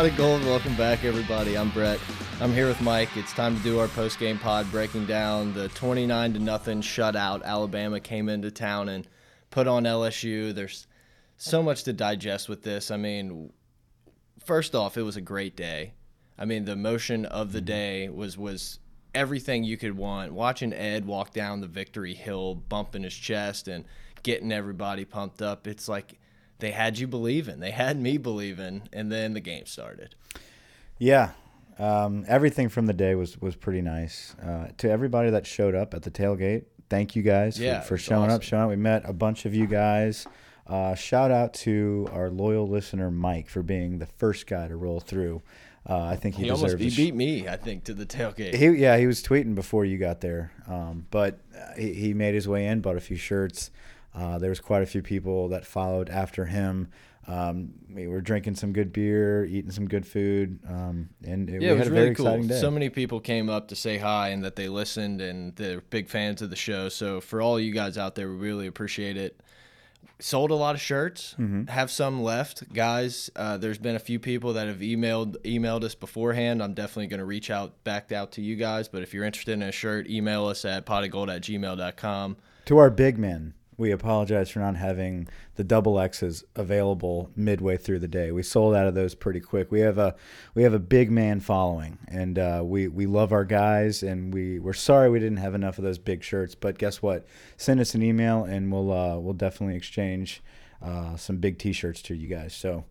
[0.00, 1.58] Pot of Gold, welcome back, everybody.
[1.58, 2.00] I'm Brett.
[2.40, 3.14] I'm here with Mike.
[3.18, 7.44] It's time to do our post game pod, breaking down the 29 to nothing shutout.
[7.44, 9.06] Alabama came into town and
[9.50, 10.54] put on LSU.
[10.54, 10.86] There's
[11.36, 12.90] so much to digest with this.
[12.90, 13.52] I mean,
[14.42, 15.92] first off, it was a great day.
[16.38, 17.66] I mean, the emotion of the mm-hmm.
[17.66, 18.78] day was was
[19.14, 20.32] everything you could want.
[20.32, 23.84] Watching Ed walk down the victory hill, bumping his chest and
[24.22, 25.66] getting everybody pumped up.
[25.66, 26.18] It's like
[26.60, 27.60] they had you believing.
[27.60, 30.14] They had me believing, and then the game started.
[30.98, 31.30] Yeah,
[31.78, 34.34] um, everything from the day was was pretty nice.
[34.42, 37.98] Uh, to everybody that showed up at the tailgate, thank you guys yeah, for, for
[37.98, 38.36] showing awesome.
[38.36, 38.42] up.
[38.42, 40.26] Showing up, we met a bunch of you guys.
[40.66, 45.00] Uh, shout out to our loyal listener Mike for being the first guy to roll
[45.00, 45.42] through.
[45.88, 46.74] Uh, I think he, he deserves.
[46.74, 48.54] Almost, he beat me, I think, to the tailgate.
[48.54, 52.34] He, yeah, he was tweeting before you got there, um, but uh, he, he made
[52.34, 53.70] his way in, bought a few shirts.
[54.14, 56.88] Uh, there was quite a few people that followed after him.
[57.28, 61.72] Um, we were drinking some good beer, eating some good food, um, and it, yeah,
[61.72, 62.48] it was a really cool.
[62.48, 66.08] So many people came up to say hi and that they listened and they're big
[66.08, 66.88] fans of the show.
[66.88, 69.40] So for all you guys out there, we really appreciate it.
[70.18, 71.34] Sold a lot of shirts.
[71.38, 71.70] Mm -hmm.
[71.70, 73.30] Have some left, guys.
[73.36, 76.62] Uh, there's been a few people that have emailed emailed us beforehand.
[76.62, 78.88] I'm definitely going to reach out back out to you guys.
[78.88, 82.36] But if you're interested in a shirt, email us at potofgold at gmail.com.
[82.64, 85.26] To our big men we apologize for not having
[85.56, 88.30] the double X's available midway through the day.
[88.30, 89.72] We sold out of those pretty quick.
[89.72, 90.14] We have a
[90.54, 94.58] we have a big man following, and uh, we we love our guys, and we
[94.58, 96.54] we're sorry we didn't have enough of those big shirts.
[96.54, 97.26] But guess what?
[97.56, 100.42] Send us an email, and we'll uh, we'll definitely exchange
[100.82, 102.54] uh, some big T-shirts to you guys.
[102.54, 102.84] So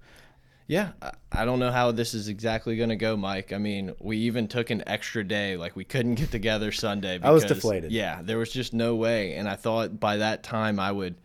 [0.69, 0.91] yeah,
[1.31, 3.51] I don't know how this is exactly going to go, Mike.
[3.51, 5.57] I mean, we even took an extra day.
[5.57, 7.17] Like, we couldn't get together Sunday.
[7.17, 7.91] Because, I was deflated.
[7.91, 9.33] Yeah, there was just no way.
[9.33, 11.15] And I thought by that time I would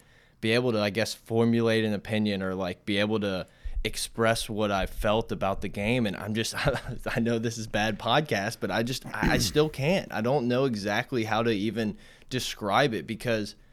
[0.40, 3.46] be able to, I guess, formulate an opinion or, like, be able to
[3.84, 6.06] express what I felt about the game.
[6.06, 6.54] And I'm just,
[7.14, 10.10] I know this is bad podcast, but I just, I still can't.
[10.10, 11.98] I don't know exactly how to even
[12.30, 13.56] describe it because–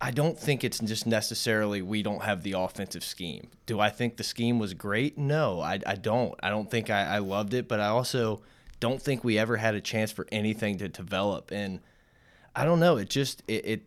[0.00, 3.48] I don't think it's just necessarily we don't have the offensive scheme.
[3.66, 5.18] Do I think the scheme was great?
[5.18, 6.34] No, I, I don't.
[6.42, 8.40] I don't think I, I loved it, but I also
[8.80, 11.50] don't think we ever had a chance for anything to develop.
[11.50, 11.80] And
[12.56, 12.96] I don't know.
[12.96, 13.82] It just it, it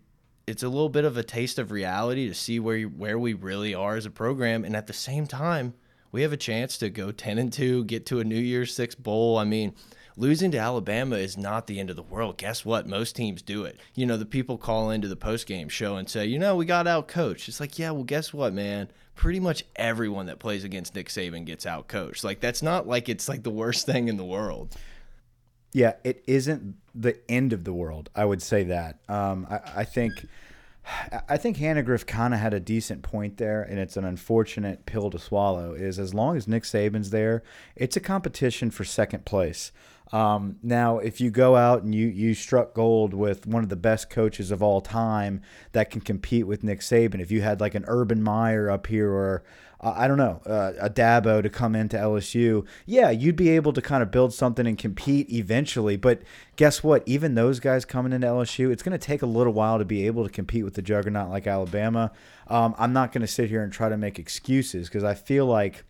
[0.45, 3.33] it's a little bit of a taste of reality to see where you, where we
[3.33, 5.73] really are as a program, and at the same time,
[6.11, 8.93] we have a chance to go ten and two, get to a New Year's Six
[8.93, 9.37] bowl.
[9.37, 9.73] I mean
[10.15, 12.37] losing to Alabama is not the end of the world.
[12.37, 12.87] Guess what?
[12.87, 13.79] Most teams do it.
[13.95, 16.65] You know, the people call into the post game show and say, you know, we
[16.65, 17.49] got out coached.
[17.49, 18.89] It's like, yeah, well, guess what, man?
[19.15, 22.23] Pretty much everyone that plays against Nick Saban gets out coached.
[22.23, 24.75] Like, that's not like it's like the worst thing in the world.
[25.71, 28.09] Yeah, it isn't the end of the world.
[28.15, 28.99] I would say that.
[29.09, 30.27] Um, I, I think.
[31.29, 35.09] I think Hannagriff kind of had a decent point there, and it's an unfortunate pill
[35.11, 35.73] to swallow.
[35.73, 37.41] Is as long as Nick Saban's there,
[37.77, 39.71] it's a competition for second place.
[40.11, 43.75] Um, now, if you go out and you you struck gold with one of the
[43.75, 45.41] best coaches of all time
[45.71, 49.11] that can compete with Nick Saban, if you had like an Urban Meyer up here
[49.11, 49.43] or
[49.83, 53.73] uh, I don't know uh, a Dabo to come into LSU, yeah, you'd be able
[53.73, 55.97] to kind of build something and compete eventually.
[55.97, 56.21] But
[56.55, 57.03] guess what?
[57.05, 60.05] Even those guys coming into LSU, it's going to take a little while to be
[60.05, 62.11] able to compete with the juggernaut like Alabama.
[62.47, 65.45] Um, I'm not going to sit here and try to make excuses because I feel
[65.45, 65.83] like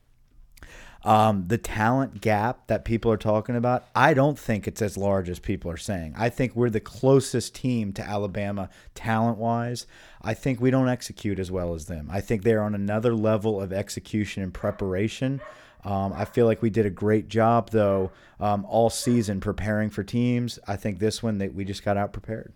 [1.03, 5.29] um, the talent gap that people are talking about, I don't think it's as large
[5.29, 6.13] as people are saying.
[6.17, 9.85] I think we're the closest team to Alabama talent wise.
[10.21, 12.09] I think we don't execute as well as them.
[12.11, 15.41] I think they're on another level of execution and preparation.
[15.83, 20.03] Um, I feel like we did a great job, though, um, all season preparing for
[20.03, 20.57] teams.
[20.65, 22.53] I think this one that we just got out prepared.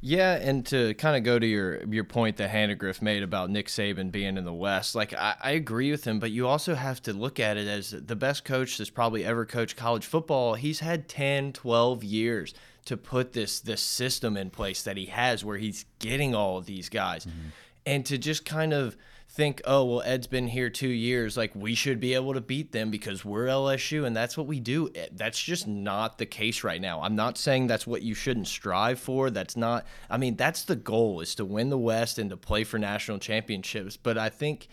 [0.00, 3.66] Yeah, and to kind of go to your your point that Hannagriff made about Nick
[3.66, 7.02] Saban being in the West, like I, I, agree with him, but you also have
[7.02, 10.54] to look at it as the best coach that's probably ever coached college football.
[10.54, 12.54] He's had 10, 12 years
[12.84, 16.66] to put this this system in place that he has where he's getting all of
[16.66, 17.26] these guys.
[17.26, 17.94] Mm -hmm.
[17.94, 18.96] And to just kind of
[19.38, 21.36] think, oh, well, Ed's been here two years.
[21.36, 24.58] Like, we should be able to beat them because we're LSU and that's what we
[24.58, 24.90] do.
[24.96, 27.00] Eh, that's just not the case right now.
[27.02, 29.30] I'm not saying that's what you shouldn't strive for.
[29.30, 32.64] That's not, I mean, that's the goal is to win the West and to play
[32.64, 33.96] for national championships.
[33.96, 34.66] But I think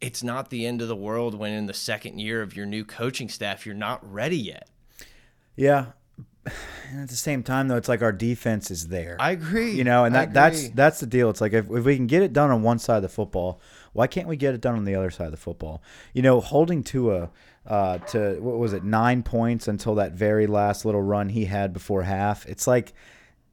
[0.00, 2.84] it's not the end of the world when in the second year of your new
[2.84, 4.68] coaching staff, you're not ready yet.
[5.54, 5.92] Yeah.
[6.90, 9.16] And at the same time, though, it's like our defense is there.
[9.20, 9.72] I agree.
[9.72, 11.30] You know, and that that's that's the deal.
[11.30, 13.60] It's like if, if we can get it done on one side of the football,
[13.92, 15.82] why can't we get it done on the other side of the football?
[16.14, 17.30] You know, holding Tua
[17.66, 21.72] uh, to what was it nine points until that very last little run he had
[21.72, 22.46] before half.
[22.46, 22.92] It's like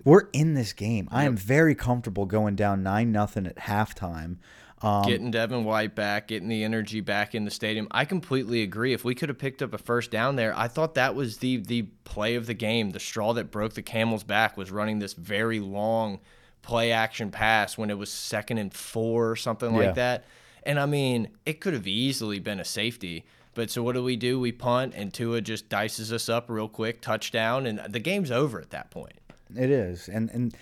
[0.03, 1.07] we're in this game.
[1.11, 4.37] I am very comfortable going down nine nothing at halftime.
[4.81, 7.87] Um, getting Devin White back, getting the energy back in the stadium.
[7.89, 8.93] I completely agree.
[8.93, 11.57] If we could have picked up a first down there, I thought that was the
[11.57, 12.91] the play of the game.
[12.91, 16.19] The straw that broke the camel's back was running this very long
[16.61, 19.79] play action pass when it was second and four or something yeah.
[19.79, 20.25] like that.
[20.61, 23.25] And I mean, it could have easily been a safety.
[23.55, 24.39] But so what do we do?
[24.39, 28.61] We punt, and Tua just dices us up real quick, touchdown, and the game's over
[28.61, 29.15] at that point.
[29.55, 30.55] It is, and and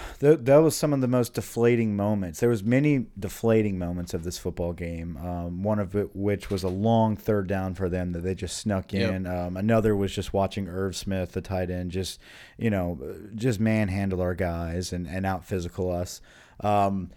[0.20, 2.40] that, that was some of the most deflating moments.
[2.40, 5.16] There was many deflating moments of this football game.
[5.16, 8.56] Um, one of it, which was a long third down for them that they just
[8.56, 9.24] snuck in.
[9.24, 9.32] Yep.
[9.32, 12.20] Um, another was just watching Irv Smith, the tight end, just
[12.58, 12.98] you know,
[13.34, 16.20] just manhandle our guys and and out physical us.
[16.60, 17.10] Um,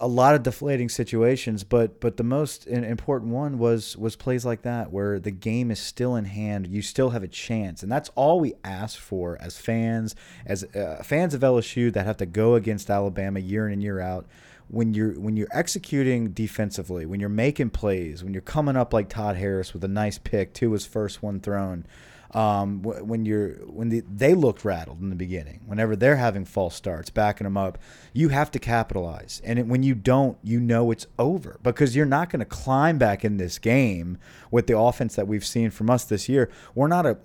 [0.00, 4.62] a lot of deflating situations, but but the most important one was was plays like
[4.62, 8.10] that where the game is still in hand, you still have a chance, and that's
[8.14, 10.16] all we ask for as fans,
[10.46, 14.00] as uh, fans of LSU that have to go against Alabama year in and year
[14.00, 14.26] out.
[14.68, 19.08] When you're when you're executing defensively, when you're making plays, when you're coming up like
[19.08, 21.84] Todd Harris with a nice pick to his first one thrown,
[22.32, 26.76] um, when you're when the, they looked rattled in the beginning, whenever they're having false
[26.76, 27.78] starts, backing them up,
[28.12, 29.40] you have to capitalize.
[29.44, 32.98] And it, when you don't, you know it's over because you're not going to climb
[32.98, 34.18] back in this game
[34.50, 36.50] with the offense that we've seen from us this year.
[36.74, 37.16] We're not a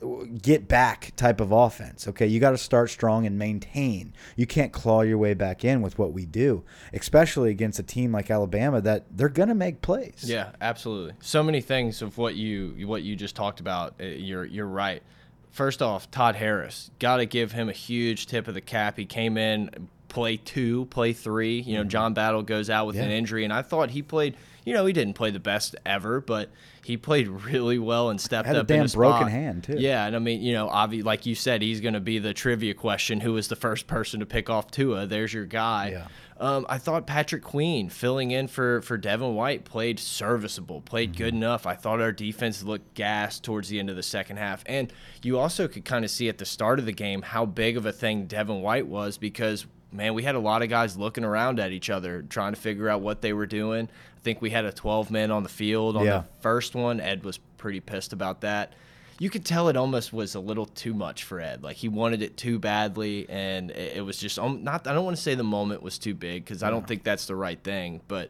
[0.41, 2.07] get back type of offense.
[2.07, 4.13] Okay, you got to start strong and maintain.
[4.35, 6.63] You can't claw your way back in with what we do,
[6.93, 10.23] especially against a team like Alabama that they're going to make plays.
[10.25, 11.13] Yeah, absolutely.
[11.19, 13.95] So many things of what you what you just talked about.
[13.99, 14.94] Uh, you're you're right
[15.55, 16.91] First off, Todd Harris.
[16.99, 18.97] Got to give him a huge tip of the cap.
[18.97, 21.61] He came in, play two, play three.
[21.61, 21.89] You know, mm-hmm.
[21.89, 23.03] John Battle goes out with yeah.
[23.03, 24.35] an injury, and I thought he played.
[24.65, 26.49] You know, he didn't play the best ever, but
[26.83, 28.55] he played really well and stepped up.
[28.55, 28.63] Had.
[28.63, 29.77] A damn broken hand too.
[29.77, 32.33] Yeah, and I mean, you know, obvi- like you said, he's going to be the
[32.33, 35.07] trivia question: Who was the first person to pick off Tua?
[35.07, 35.91] There's your guy.
[35.91, 36.07] Yeah.
[36.37, 41.13] Um, I thought Patrick Queen filling in for for Devin White played serviceable, played mm
[41.13, 41.17] -hmm.
[41.17, 41.65] good enough.
[41.65, 44.91] I thought our defense looked gassed towards the end of the second half, and
[45.23, 47.85] you also could kind of see at the start of the game how big of
[47.85, 51.59] a thing Devin White was because man, we had a lot of guys looking around
[51.59, 53.87] at each other trying to figure out what they were doing.
[54.17, 56.17] I think we had a 12 man on the field on yeah.
[56.17, 56.99] the first one.
[56.99, 58.73] Ed was pretty pissed about that
[59.19, 61.63] you could tell it almost was a little too much for Ed.
[61.63, 64.87] Like he wanted it too badly, and it, was just um, not.
[64.87, 67.25] I don't want to say the moment was too big because I don't think that's
[67.25, 68.01] the right thing.
[68.07, 68.29] But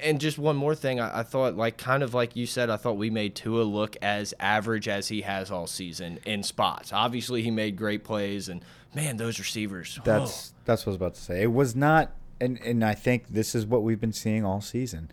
[0.00, 2.76] and just one more thing, I, I, thought like kind of like you said, I
[2.76, 6.92] thought we made Tua look as average as he has all season in spots.
[6.92, 8.64] Obviously, he made great plays, and
[8.94, 9.98] man, those receivers.
[10.04, 11.42] That's that's what I was about to say.
[11.42, 15.10] It was not, and and I think this is what we've been seeing all season.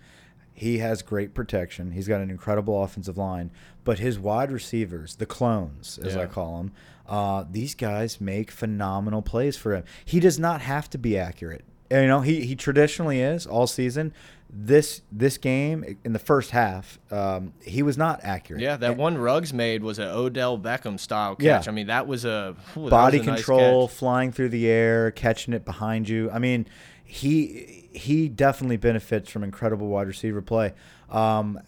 [0.59, 1.91] He has great protection.
[1.91, 3.49] He's got an incredible offensive line,
[3.85, 6.23] but his wide receivers, the clones, as yeah.
[6.23, 6.73] I call them,
[7.07, 9.85] uh, these guys make phenomenal plays for him.
[10.03, 11.63] He does not have to be accurate.
[11.89, 14.11] You know, he, he traditionally is all season.
[14.49, 18.61] This this game in the first half, um, he was not accurate.
[18.61, 21.65] Yeah, that one Ruggs made was an Odell Beckham style catch.
[21.67, 21.71] Yeah.
[21.71, 25.11] I mean, that was a ooh, body was a control, nice flying through the air,
[25.11, 26.29] catching it behind you.
[26.31, 26.67] I mean,
[27.05, 30.73] he he definitely benefits from incredible wide receiver play.
[31.09, 31.59] Um,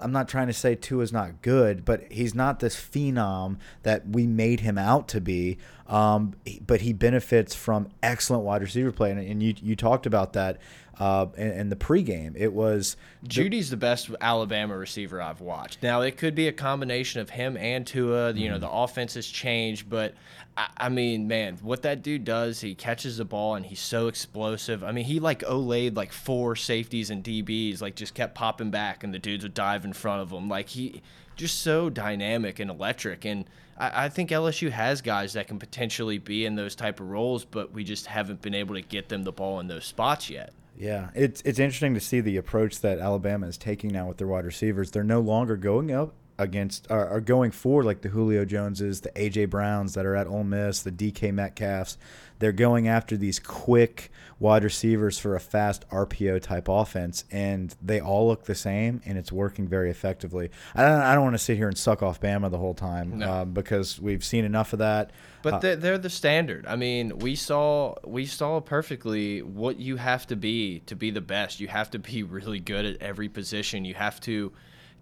[0.00, 4.08] I'm not trying to say Tua is not good, but he's not this phenom that
[4.08, 5.58] we made him out to be.
[5.86, 6.34] Um,
[6.66, 10.58] but he benefits from excellent wide receiver play, and, and you you talked about that
[10.98, 12.34] uh, in, in, the pregame.
[12.36, 12.96] It was
[13.26, 15.82] Jeudy's the, the best Alabama receiver I've watched.
[15.82, 18.32] Now it could be a combination of him and Tua.
[18.32, 18.60] You know, mm-hmm.
[18.60, 20.14] the offense has changed, but
[20.56, 24.06] I, I, mean, man, what that dude does, he catches the ball and he's so
[24.06, 24.84] explosive.
[24.84, 29.02] I mean, he like olayed like four safeties and DBs, like just kept popping back,
[29.02, 30.48] and the dudes would dive in front of him.
[30.48, 31.02] Like he
[31.42, 33.24] just so dynamic and electric.
[33.24, 33.44] And
[33.76, 37.44] I, I think LSU has guys that can potentially be in those type of roles,
[37.44, 40.52] but we just haven't been able to get them the ball in those spots yet.
[40.78, 44.26] Yeah, it's it's interesting to see the approach that Alabama is taking now with their
[44.26, 44.90] wide receivers.
[44.90, 49.10] They're no longer going up against are, are going for like the Julio Joneses, the
[49.10, 51.98] AJ Browns that are at Ole Miss, the DK Metcalfs.
[52.42, 58.00] They're going after these quick wide receivers for a fast RPO type offense, and they
[58.00, 60.50] all look the same, and it's working very effectively.
[60.74, 63.18] I don't, I don't want to sit here and suck off Bama the whole time
[63.18, 63.32] No.
[63.32, 65.12] um, because we've seen enough of that.
[65.42, 66.66] But Uh, they're, they're the standard.
[66.66, 71.20] I mean, we saw we saw perfectly what you have to be to be the
[71.20, 71.60] best.
[71.60, 73.84] You have to be really good at every position.
[73.84, 74.52] You have to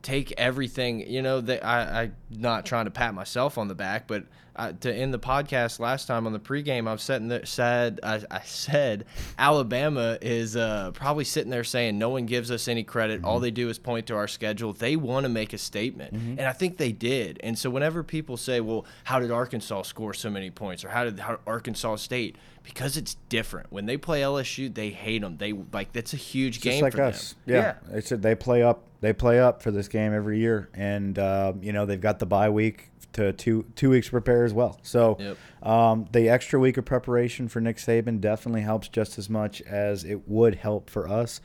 [0.02, 1.10] take everything.
[1.10, 4.24] You know, that I I not trying to pat myself on the back, but
[4.56, 8.22] uh, to end the podcast last time on the pregame, I've sitting there said I,
[8.30, 9.04] I said
[9.38, 13.24] Alabama is uh, probably sitting there saying no one gives us any credit.
[13.24, 14.72] All they do is point to our schedule.
[14.72, 17.40] They want to make a statement, and I think they did.
[17.42, 21.04] And so whenever people say, "Well, how did Arkansas score so many points?" or "How
[21.04, 23.72] did how Arkansas State?" because it's different.
[23.72, 25.36] When they play LSU, they hate them.
[25.36, 27.34] They like that's a huge just game like for us.
[27.46, 27.56] them.
[27.56, 28.84] Yeah, it's a, they play up.
[29.00, 32.26] They play up for this game every year, and uh, you know they've got the
[32.26, 34.78] bye week to two two weeks to prepare as well.
[34.82, 35.36] So Yep.
[35.68, 40.04] um, the extra week of preparation for Nick Saban definitely helps just as much as
[40.04, 41.40] it would help for us.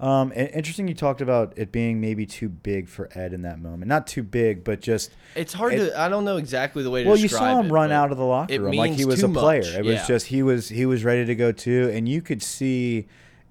[0.00, 3.60] Um, and interesting, you talked about it being maybe too big for Ed in that
[3.60, 3.86] moment.
[3.86, 6.00] Not too big, but just It's hard It- to.
[6.00, 8.16] I don't know exactly the way to well, you saw him it, run out of
[8.16, 9.60] the locker room like he was a player.
[9.60, 9.74] much.
[9.74, 10.06] It was Yeah.
[10.06, 13.08] just he was he was ready to go too, and you could see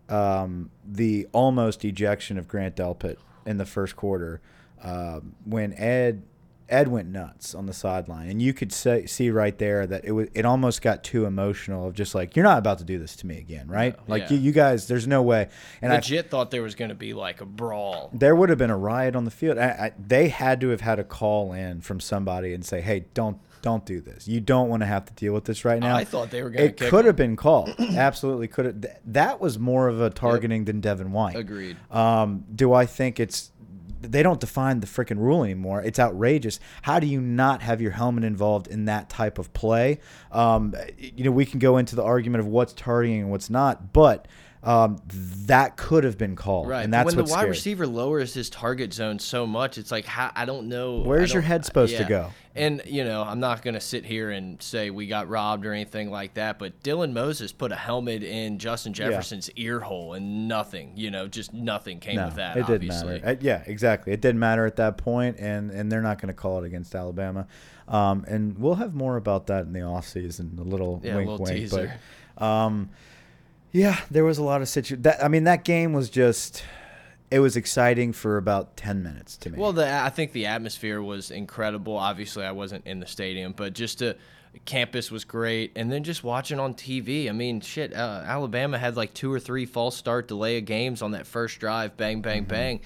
[0.10, 4.42] um, the almost ejection of Grant Delpit in the first quarter
[4.84, 6.24] um, when Ed
[6.70, 10.12] Ed went nuts on the sideline, and you could say, see right there that it
[10.12, 13.16] was it almost got too emotional of just like you're not about to do this
[13.18, 13.96] to me again, right?
[13.98, 14.34] No, like yeah.
[14.34, 15.50] you, you guys, there's no way.
[15.82, 18.10] And I legit thought there was going to be like a brawl.
[18.14, 19.58] there would have been a riot on the field.
[19.58, 23.06] I, I, they had to have had a call in from somebody and say, "Hey,
[23.14, 24.28] don't don't do this.
[24.28, 26.50] You don't want to have to deal with this right now." I thought they were
[26.50, 27.06] going to it could him.
[27.08, 27.74] have been called.
[27.80, 28.82] Absolutely could have.
[28.82, 31.36] Th- That was more of a targeting than Devin White.
[31.36, 31.78] Agreed.
[31.92, 33.52] Um, do I think it's?
[34.02, 35.82] They don't define the freaking rule anymore.
[35.82, 36.60] It's outrageous.
[36.84, 40.00] How do you not have your helmet involved in that type of play?
[40.32, 43.94] Um, you know, we can go into the argument of what's targeting and what's not,
[43.94, 44.28] but
[44.62, 45.02] um,
[45.46, 46.84] that could have been called, Right.
[46.84, 47.50] and that's when the wide scary.
[47.50, 51.00] receiver lowers his target zone so much, it's like how, I don't know.
[51.02, 52.10] Where's your head supposed to yeah.
[52.10, 52.32] go?
[52.56, 55.72] And you know, I'm not going to sit here and say we got robbed or
[55.72, 56.60] anything like that.
[56.60, 60.92] But Dylan Moses put a helmet in Justin Jefferson's ear hole, and nothing.
[60.96, 62.58] You know, just nothing came No, with that.
[62.58, 63.22] it didn't obviously.
[63.22, 63.28] matter.
[63.28, 64.12] Uh, yeah, exactly.
[64.12, 66.94] It didn't matter at that point, and and they're not going to call it against
[66.96, 67.48] Alabama.
[67.88, 71.30] Um, and we'll have more about that in the offseason, a little Yeah, a wink,
[71.30, 71.58] little wink.
[71.60, 71.94] teaser.
[72.38, 72.90] But um,
[73.72, 74.96] yeah, there was a lot of situ.
[74.98, 76.64] That I mean, that game was just.
[77.32, 79.60] It was exciting for about ten minutes to me.
[79.60, 81.96] Well, the I think the atmosphere was incredible.
[81.96, 84.16] Obviously, I wasn't in the stadium, but just to
[84.66, 87.30] campus was great, and then just watching on TV.
[87.30, 91.04] I mean, shit, uh, Alabama had like two or three false start delay of games
[91.04, 91.96] on that first drive.
[91.98, 92.50] Bang, bang, Mm-hmm.
[92.50, 92.80] bang.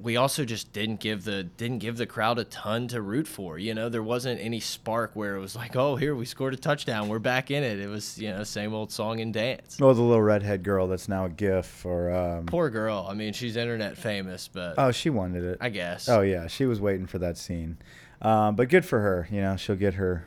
[0.00, 3.58] We also just didn't give the didn't give the crowd a ton to root for.
[3.58, 6.56] You know, there wasn't any spark where it was like, oh, here we scored a
[6.56, 7.80] touchdown, we're back in it.
[7.80, 9.78] It was you know same old song and dance.
[9.80, 13.06] well, the little redhead girl that's now a GIF, or um, Poor girl.
[13.08, 15.58] I mean, she's internet famous, but oh, she wanted it.
[15.60, 16.08] I guess.
[16.08, 17.78] Oh yeah, she was waiting for that scene.
[18.22, 19.28] Um, but good for her.
[19.30, 20.24] You know, she'll get her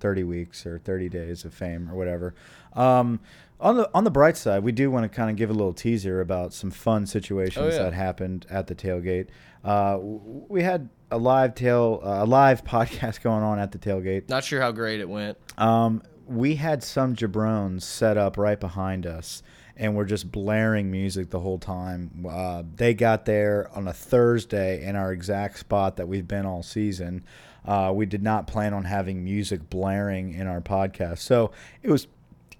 [0.00, 2.34] 30 weeks or 30 days of fame or whatever.
[2.74, 3.20] Um,
[3.58, 5.72] on the on the bright side, we do want to kind of give a little
[5.72, 7.84] teaser about some fun situations Oh, yeah.
[7.84, 9.28] that happened at the tailgate.
[9.64, 14.28] Uh, we had a live tail uh, a live podcast going on at the tailgate.
[14.28, 15.38] Not sure how great it went.
[15.56, 19.42] Um, we had some jabrones set up right behind us,
[19.76, 22.26] and we're just blaring music the whole time.
[22.28, 26.62] Uh, they got there on a Thursday in our exact spot that we've been all
[26.62, 27.24] season.
[27.66, 31.50] Uh, we did not plan on having music blaring in our podcast, so
[31.82, 32.06] it was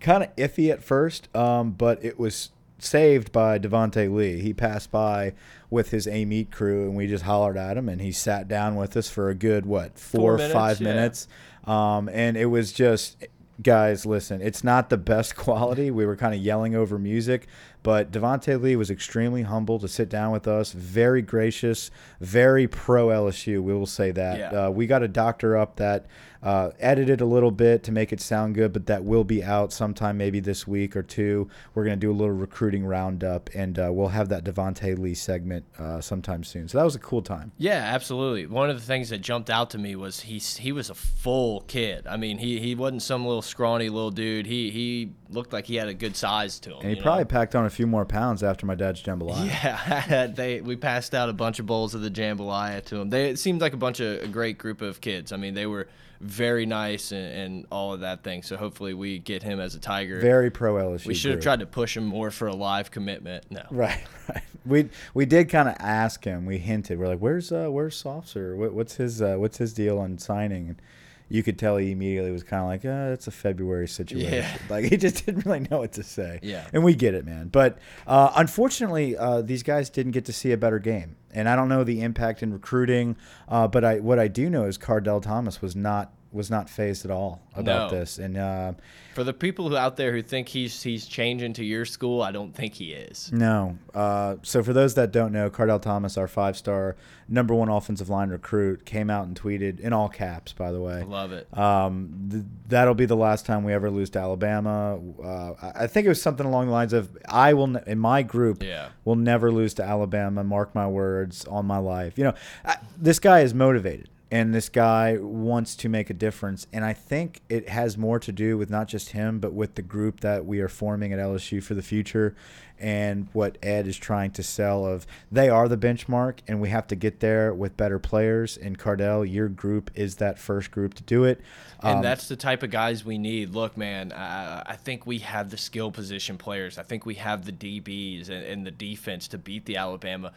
[0.00, 4.40] kind of iffy at first, um, but it was saved by Devonta Lee.
[4.40, 5.32] He passed by
[5.70, 8.96] with his Amite crew, and we just hollered at him, and he sat down with
[8.96, 10.88] us for a good what four, Four or minutes, five yeah.
[10.88, 11.28] minutes,
[11.64, 13.16] um, and it was just.
[13.62, 15.90] Guys, listen, it's not the best quality.
[15.90, 17.46] We were kind of yelling over music,
[17.86, 20.72] but Devonta Lee was extremely humble to sit down with us.
[20.72, 23.62] Very gracious, very pro LSU.
[23.62, 24.38] We will say that.
[24.40, 24.66] Yeah.
[24.66, 26.06] Uh, we got a doctor up that
[26.42, 29.72] uh, edited a little bit to make it sound good, but that will be out
[29.72, 31.48] sometime maybe this week or two.
[31.74, 35.14] We're going to do a little recruiting roundup, and uh, we'll have that Devonta Lee
[35.14, 36.68] segment uh, sometime soon.
[36.68, 37.52] So that was a cool time.
[37.58, 38.46] Yeah, absolutely.
[38.46, 41.62] One of the things that jumped out to me was he he was a full
[41.62, 42.06] kid.
[42.06, 44.46] I mean, he he wasn't some little scrawny little dude.
[44.46, 46.80] He he looked like he had a good size to him.
[46.82, 47.28] And he probably know?
[47.28, 49.46] packed on a few more pounds after my dad's jambalaya.
[49.46, 53.10] Yeah, they we passed out a bunch of bowls of the jambalaya to them.
[53.10, 55.32] They it seemed like a bunch of a great group of kids.
[55.32, 55.88] I mean, they were
[56.20, 58.42] very nice and, and all of that thing.
[58.42, 60.20] So hopefully we get him as a tiger.
[60.20, 61.06] Very pro LSU.
[61.06, 63.44] we should have tried to push him more for a live commitment.
[63.50, 63.62] No.
[63.70, 64.42] Right, right.
[64.64, 66.46] we we did kind of ask him.
[66.46, 66.98] We hinted.
[66.98, 68.56] We're like, "Where's uh, where's Saucer?
[68.56, 70.82] What, what's his uh, what's his deal on signing?" And
[71.28, 74.56] you could tell he immediately was kind of like, uh, "It's a February situation." Yeah.
[74.70, 76.38] Like he just didn't really know what to say.
[76.42, 76.66] Yeah.
[76.72, 77.48] and we get it, man.
[77.48, 81.56] But uh, unfortunately, uh, these guys didn't get to see a better game, and I
[81.56, 83.16] don't know the impact in recruiting.
[83.48, 87.04] Uh, but I what I do know is Kardell Thomas was not was not phased
[87.04, 87.98] at all about No.
[87.98, 88.36] this, and.
[88.36, 88.72] Uh,
[89.14, 92.32] For the people who out there who think he's he's changing to your school, I
[92.32, 93.30] don't think he is.
[93.32, 93.78] No.
[93.94, 96.96] Uh, so for those that don't know, Kardell Thomas, our five-star
[97.28, 100.52] number one offensive line recruit, came out and tweeted in all caps.
[100.52, 101.46] By the way, love it.
[101.56, 104.98] um, th- that'll be the last time we ever lose to Alabama.
[105.22, 108.22] Uh, I I think it was something along the lines of, "I will in my
[108.22, 108.88] group Yeah.
[109.06, 110.44] will never lose to Alabama.
[110.44, 112.34] Mark my words on my life." You know,
[112.66, 114.10] I, this guy is motivated.
[114.28, 116.66] And this guy wants to make a difference.
[116.72, 119.82] And I think it has more to do with not just him, but with the
[119.82, 122.34] group that we are forming at LSU for the future
[122.78, 126.86] and what Ed is trying to sell of they are the benchmark and we have
[126.88, 128.56] to get there with better players.
[128.56, 131.40] And Kardell, your group is that first group to do it.
[131.82, 133.50] And Um, that's the type of guys we need.
[133.50, 136.78] Look, man, I, I think we have the skill position players.
[136.78, 140.32] I think we have the DBs and, and the defense to beat the Alabama.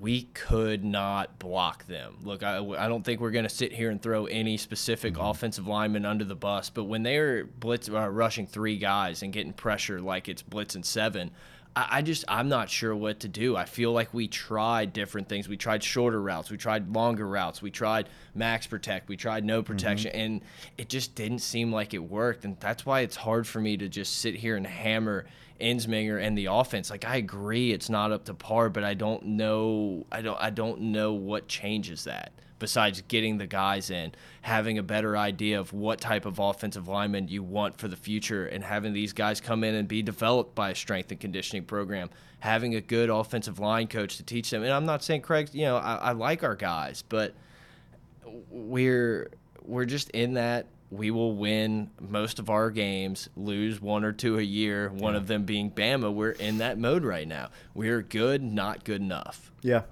[0.00, 2.16] We could not block them.
[2.22, 5.66] Look, I, I don't think we're going to sit here and throw any specific offensive
[5.66, 6.68] lineman under the bus.
[6.68, 10.84] But when they're blitz uh, rushing three guys and getting pressure like it's blitz and
[10.84, 11.30] seven,
[11.76, 13.56] I, I just I'm not sure what to do.
[13.56, 15.48] I feel like we tried different things.
[15.48, 19.62] We tried shorter routes, we tried longer routes, we tried max protect, we tried no
[19.62, 20.40] protection, and
[20.76, 22.44] it just didn't seem like it worked.
[22.44, 25.26] And that's why it's hard for me to just sit here and hammer
[25.60, 26.90] Ensminger and the offense.
[26.90, 30.06] Like I agree, it's not up to par, but I don't know.
[30.10, 30.40] I don't.
[30.40, 35.60] I don't know what changes that besides getting the guys in, having a better idea
[35.60, 39.40] of what type of offensive lineman you want for the future, and having these guys
[39.40, 42.08] come in and be developed by a strength and conditioning program,
[42.40, 44.62] having a good offensive line coach to teach them.
[44.62, 47.34] And I'm not saying Cregg, you know, I, I like our guys, but
[48.50, 49.30] we're
[49.62, 54.38] we're just in that we will win most of our games, lose one or two
[54.38, 56.12] a year, one of them being Bama.
[56.12, 57.50] We're in that mode right now.
[57.74, 59.50] We're good, not good enough.
[59.62, 59.82] Yeah.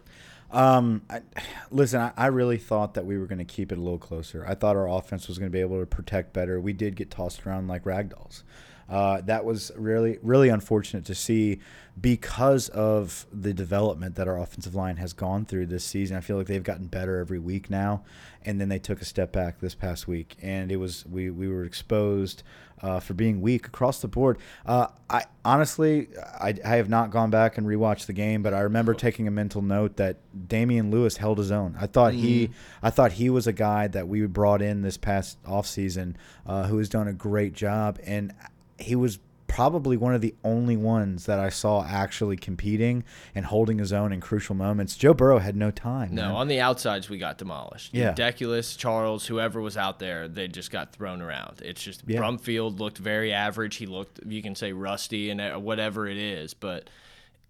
[0.53, 1.23] Um, I,
[1.71, 4.45] listen, I, I really thought that we were going to keep it a little closer.
[4.47, 6.61] I thought our offense was going to be able to protect better.
[6.61, 8.43] We did get tossed around like ragdolls.
[8.89, 11.61] Uh, that was really, really unfortunate to see
[11.99, 16.15] because of the development that our offensive line has gone through this season.
[16.17, 18.03] I feel like they've gotten better every week now,
[18.45, 21.49] and then they took a step back this past week, and it was we we
[21.49, 22.43] were exposed
[22.83, 24.39] uh, for being weak across the board.
[24.67, 26.09] Uh, I honestly,
[26.41, 29.31] I, I have not gone back and rewatched the game, but I remember taking a
[29.31, 30.17] mental note that
[30.49, 31.77] Damien Lewis held his own.
[31.81, 32.51] I thought he,
[32.83, 36.15] I thought he was a guy that we brought in this past offseason
[36.47, 38.35] uh, who has done a great job, and
[38.79, 39.19] he was
[39.53, 44.11] probably one of the only ones that I saw actually competing and holding his own
[44.11, 44.97] in crucial moments.
[44.97, 46.15] Joe Burrow had no time.
[46.15, 46.33] No, man.
[46.33, 47.93] on the outsides we got demolished.
[47.93, 48.15] Yeah.
[48.15, 51.61] Deculus, Charles, whoever was out there, they just got thrown around.
[51.63, 52.21] It's just Yeah.
[52.21, 53.77] Brumfield looked very average.
[53.77, 56.89] He looked, you can say rusty and uh, whatever it is, but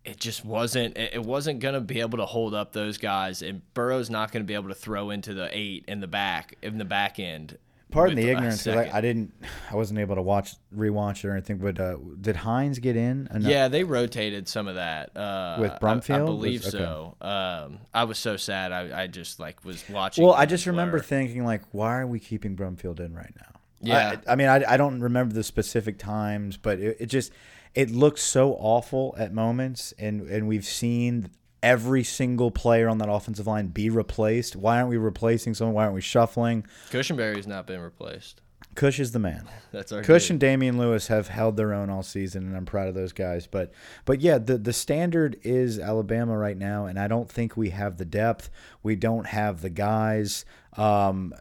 [0.05, 0.97] it just wasn't.
[0.97, 4.33] It it wasn't going to be able to hold up those guys, and Burrow's not
[4.33, 7.21] going to be able to throw into the eight in the back in the back
[7.21, 7.59] end.
[7.93, 8.67] Pardon the ignorance.
[8.67, 8.91] I.
[8.93, 9.33] I didn't,
[9.71, 11.59] I wasn't able to watch, rewatch it or anything.
[11.59, 13.29] But uh, did Hines get in?
[13.33, 13.51] enough?
[13.51, 16.85] Yeah, they rotated some of that uh, With I- I, believe Was- okay.
[16.85, 17.17] so.
[17.21, 18.73] Um, I was so sad.
[18.73, 20.25] I, I just like was watching.
[20.25, 23.61] Well, I just remember thinking like, why are we keeping Brumfield in right now?
[23.81, 24.17] Yeah.
[24.27, 27.33] I, I mean, I, I don't remember the specific times, but it, it just
[27.75, 31.31] it looks so awful at moments, and and we've seen
[31.63, 34.57] every single player on that offensive line be replaced.
[34.57, 35.75] Why aren't we replacing someone?
[35.75, 36.67] Why aren't we shuffling?
[36.91, 38.41] Cushenberry's not been replaced.
[38.75, 39.49] Cush is the man.
[39.73, 40.31] That's our Cush dude.
[40.33, 43.47] and Damien Lewis have held their own all season, and I'm proud of those guys.
[43.47, 43.73] But,
[44.05, 47.99] but yeah, the the standard is Alabama right now, and I don't think we have
[47.99, 48.51] the depth.
[48.83, 50.45] We don't have the guys,
[50.77, 51.35] um,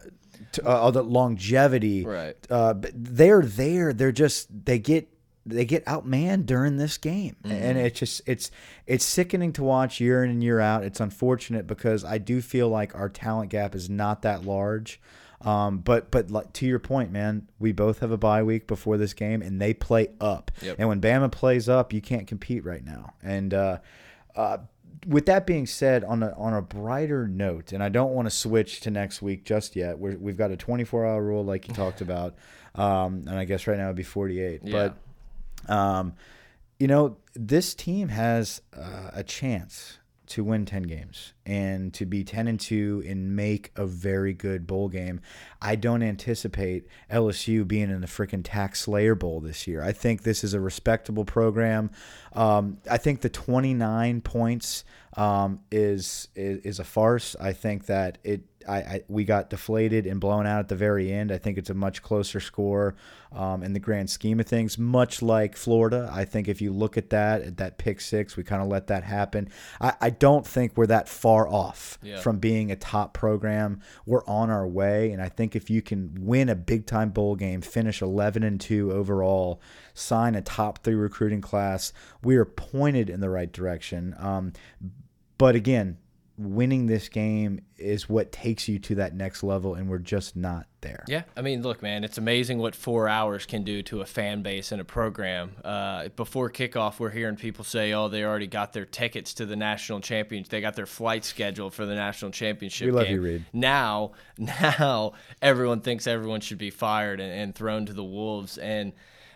[0.52, 2.04] to, uh, the longevity.
[2.04, 2.36] Right.
[2.50, 3.92] Uh, they're there.
[3.92, 5.08] They're just they get
[5.44, 8.50] they get outmanned during this game, and it's just it's
[8.86, 10.84] it's sickening to watch year in and year out.
[10.84, 15.00] It's unfortunate because I do feel like our talent gap is not that large.
[15.44, 18.96] Um, but but like, to your point, man, we both have a bye week before
[18.96, 20.50] this game, and they play up.
[20.60, 20.76] Yep.
[20.78, 23.14] And when Bama plays up, you can't compete right now.
[23.22, 23.78] And uh,
[24.36, 24.58] uh,
[25.06, 28.30] with that being said, on a on a brighter note, and I don't want to
[28.30, 29.98] switch to next week just yet.
[29.98, 32.36] We're, we've got a 24 hour rule, like you talked about,
[32.76, 34.60] um, and I guess right now it'd be 48.
[34.62, 34.72] Yeah.
[34.72, 34.96] But
[35.68, 36.14] um,
[36.78, 39.98] you know, this team has uh, a chance
[40.32, 44.66] to win 10 games and to be 10 and 2 and make a very good
[44.66, 45.20] bowl game.
[45.60, 49.82] I don't anticipate LSU being in the freaking TaxSlayer Bowl this year.
[49.82, 51.90] I think this is a respectable program.
[52.32, 54.84] Um, I think the 29 points
[55.16, 57.36] um, is, is is a farce.
[57.40, 61.12] I think that it I, I, we got deflated and blown out at the very
[61.12, 61.32] end.
[61.32, 62.94] I think it's a much closer score
[63.32, 64.78] um, in the grand scheme of things.
[64.78, 68.42] Much like Florida, I think if you look at that at that pick six, we
[68.42, 69.48] kind of let that happen.
[69.80, 72.20] I, I, don't think we're that far off yeah.
[72.20, 73.80] from being a top program.
[74.06, 77.36] We're on our way, and I think if you can win a big time bowl
[77.36, 79.60] game, finish eleven and two overall,
[79.94, 84.14] sign a top three recruiting class, we are pointed in the right direction.
[84.18, 84.52] Um,
[85.42, 85.98] but again,
[86.38, 90.66] winning this game is what takes you to that next level, and we're just not
[90.82, 91.02] there.
[91.08, 94.42] Yeah, I mean, look, man, it's amazing what four hours can do to a fan
[94.42, 95.56] base and a program.
[95.64, 99.56] Uh, before kickoff, we're hearing people say, "Oh, they already got their tickets to the
[99.56, 100.48] national championship.
[100.48, 103.14] They got their flight scheduled for the national championship." We love game.
[103.16, 103.44] you, Reed.
[103.52, 108.92] Now, now everyone thinks everyone should be fired and, and thrown to the wolves, and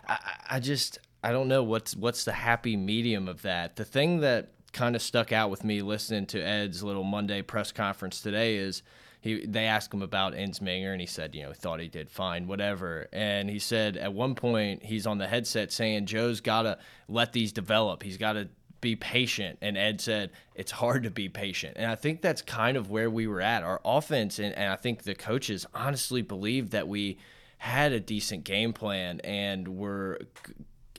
[0.07, 0.19] I,
[0.51, 0.99] I just.
[1.21, 3.75] I don't know what's what's the happy medium of that.
[3.75, 7.71] The thing that kind of stuck out with me listening to Ed's little Monday press
[7.71, 8.83] conference today is
[9.21, 12.47] he they asked him about Ensminger and he said, you know, thought he did fine,
[12.47, 13.07] whatever.
[13.11, 16.77] And he said at one point he's on the headset saying Joe's got to
[17.07, 18.03] let these develop.
[18.03, 18.49] He's got to
[18.79, 19.57] be patient.
[19.61, 21.77] And Ed said it's hard to be patient.
[21.77, 23.63] And I think that's kind of where we were at.
[23.63, 27.17] Our offense and, and I think the coaches honestly believed that we
[27.57, 30.19] had a decent game plan and were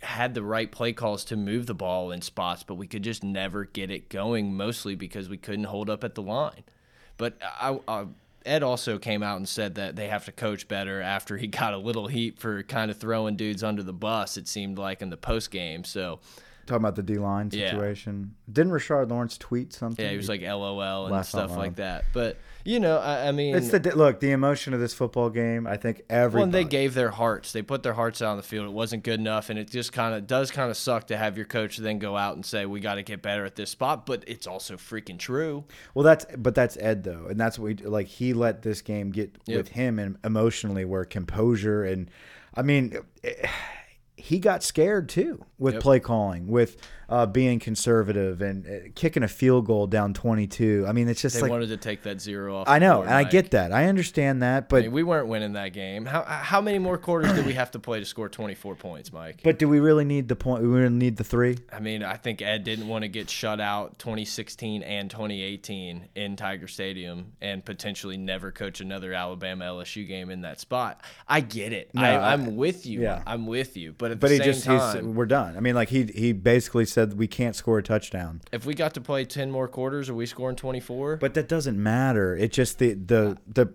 [0.03, 3.25] had the right play calls to move the ball in spots, but we could just
[3.25, 6.65] never get it going, mostly because we couldn't hold up at the line.
[7.17, 8.07] But I, I,
[8.47, 11.75] Ed also came out and said that they have to coach better after he got
[11.75, 15.11] a little heat for kind of throwing dudes under the bus, it seemed like in
[15.11, 15.85] the post game.
[15.85, 16.21] So,
[16.69, 18.35] talking about the D line situation.
[18.47, 18.53] Yeah.
[18.53, 20.05] Didn't Rashard Lawrence tweet something?
[20.05, 22.05] Yeah, he was like LOL and stuff like that.
[22.13, 25.67] But you know, I, I, mean, it's the look, the emotion of this football game.
[25.67, 27.53] I think every Well, they gave their hearts.
[27.53, 28.67] They put their hearts out on the field.
[28.67, 31.37] It wasn't good enough, and it just kind of does kind of suck to have
[31.37, 34.05] your coach then go out and say we got to get better at this spot.
[34.05, 35.65] But it's also freaking true.
[35.95, 38.07] Well, that's but that's Ed though, and that's what we like.
[38.07, 39.57] He let this game get yep.
[39.57, 42.11] with him and emotionally, where composure and,
[42.55, 42.99] I mean.
[43.23, 43.49] It,
[44.19, 45.83] he got scared too with yep.
[45.83, 46.77] play calling, with
[47.09, 50.85] uh, being conservative and uh, kicking a field goal down 22.
[50.87, 52.69] I mean, it's just they like wanted to take that zero off.
[52.69, 53.27] I know, board, and Mike.
[53.29, 53.73] I get that.
[53.73, 56.05] I understand that, but I mean, we weren't winning that game.
[56.05, 59.41] How how many more quarters did we have to play to score 24 points, Mike?
[59.43, 60.63] But do we really need the point?
[60.63, 61.59] We really need the three.
[61.73, 66.37] I mean, I think Ed didn't want to get shut out 2016 and 2018 in
[66.37, 71.01] Tiger Stadium and potentially never coach another Alabama LSU game in that spot.
[71.27, 71.95] I get it.
[71.95, 73.03] No, I, am with you.
[73.03, 73.23] Yeah.
[73.27, 73.95] I'm with you.
[73.97, 75.57] But at but the same time, we're done.
[75.57, 78.41] I mean, like he he basically said we can't score a touchdown.
[78.53, 81.17] If we got to play 10 more quarters, are we scoring 24?
[81.17, 82.37] But that doesn't matter.
[82.37, 83.73] It just the the the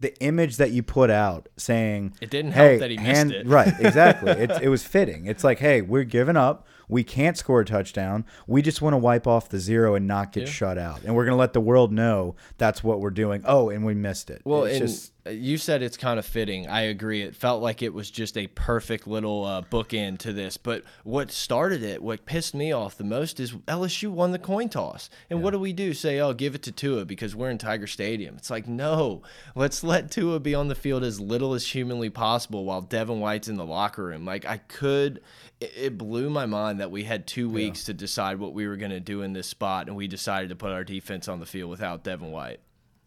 [0.00, 3.32] the image that you put out saying it didn't help hey, that he missed hand,
[3.32, 3.46] it.
[3.46, 4.30] right, exactly.
[4.32, 5.26] it, it was fitting.
[5.26, 6.66] It's like, hey, we're giving up.
[6.88, 8.24] We can't score a touchdown.
[8.46, 10.52] We just want to wipe off the zero and not get yeah.
[10.52, 11.02] shut out.
[11.04, 13.42] And we're going to let the world know that's what we're doing.
[13.44, 14.42] Oh, and we missed it.
[14.44, 16.68] Well, it's just you said it's kind of fitting.
[16.68, 17.22] I agree.
[17.22, 20.56] It felt like it was just a perfect little uh, bookend to this.
[20.56, 24.68] But what started it, what pissed me off the most, is LSU won the coin
[24.68, 25.10] toss.
[25.30, 25.44] And yeah.
[25.44, 25.94] what do we do?
[25.94, 28.36] Say, oh, give it to Tua because we're in Tiger Stadium.
[28.36, 29.22] It's like, no,
[29.54, 33.48] let's let Tua be on the field as little as humanly possible while Devin White's
[33.48, 34.24] in the locker room.
[34.24, 35.20] Like, I could,
[35.60, 37.86] it, blew my mind that we had two weeks yeah.
[37.86, 40.56] to decide what we were going to do in this spot, and we decided to
[40.56, 42.60] put our defense on the field without Devin White.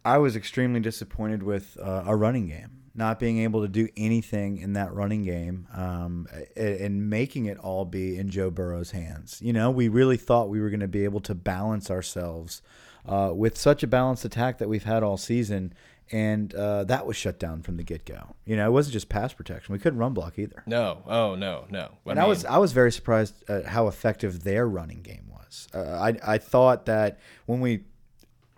[0.03, 4.57] I was extremely disappointed with uh, our running game, not being able to do anything
[4.57, 9.39] in that running game, um, and making it all be in Joe Burrow's hands.
[9.43, 12.61] You know, we really thought we were going to be able to balance ourselves
[13.05, 15.73] uh, with such a balanced attack that we've had all season,
[16.11, 18.35] and uh, that was shut down from the get go.
[18.45, 20.63] You know, it wasn't just pass protection; we couldn't run block either.
[20.65, 21.79] No, oh no, no.
[21.79, 25.29] I and mean, I was I was very surprised at how effective their running game
[25.31, 25.67] was.
[25.73, 27.83] Uh, I I thought that when we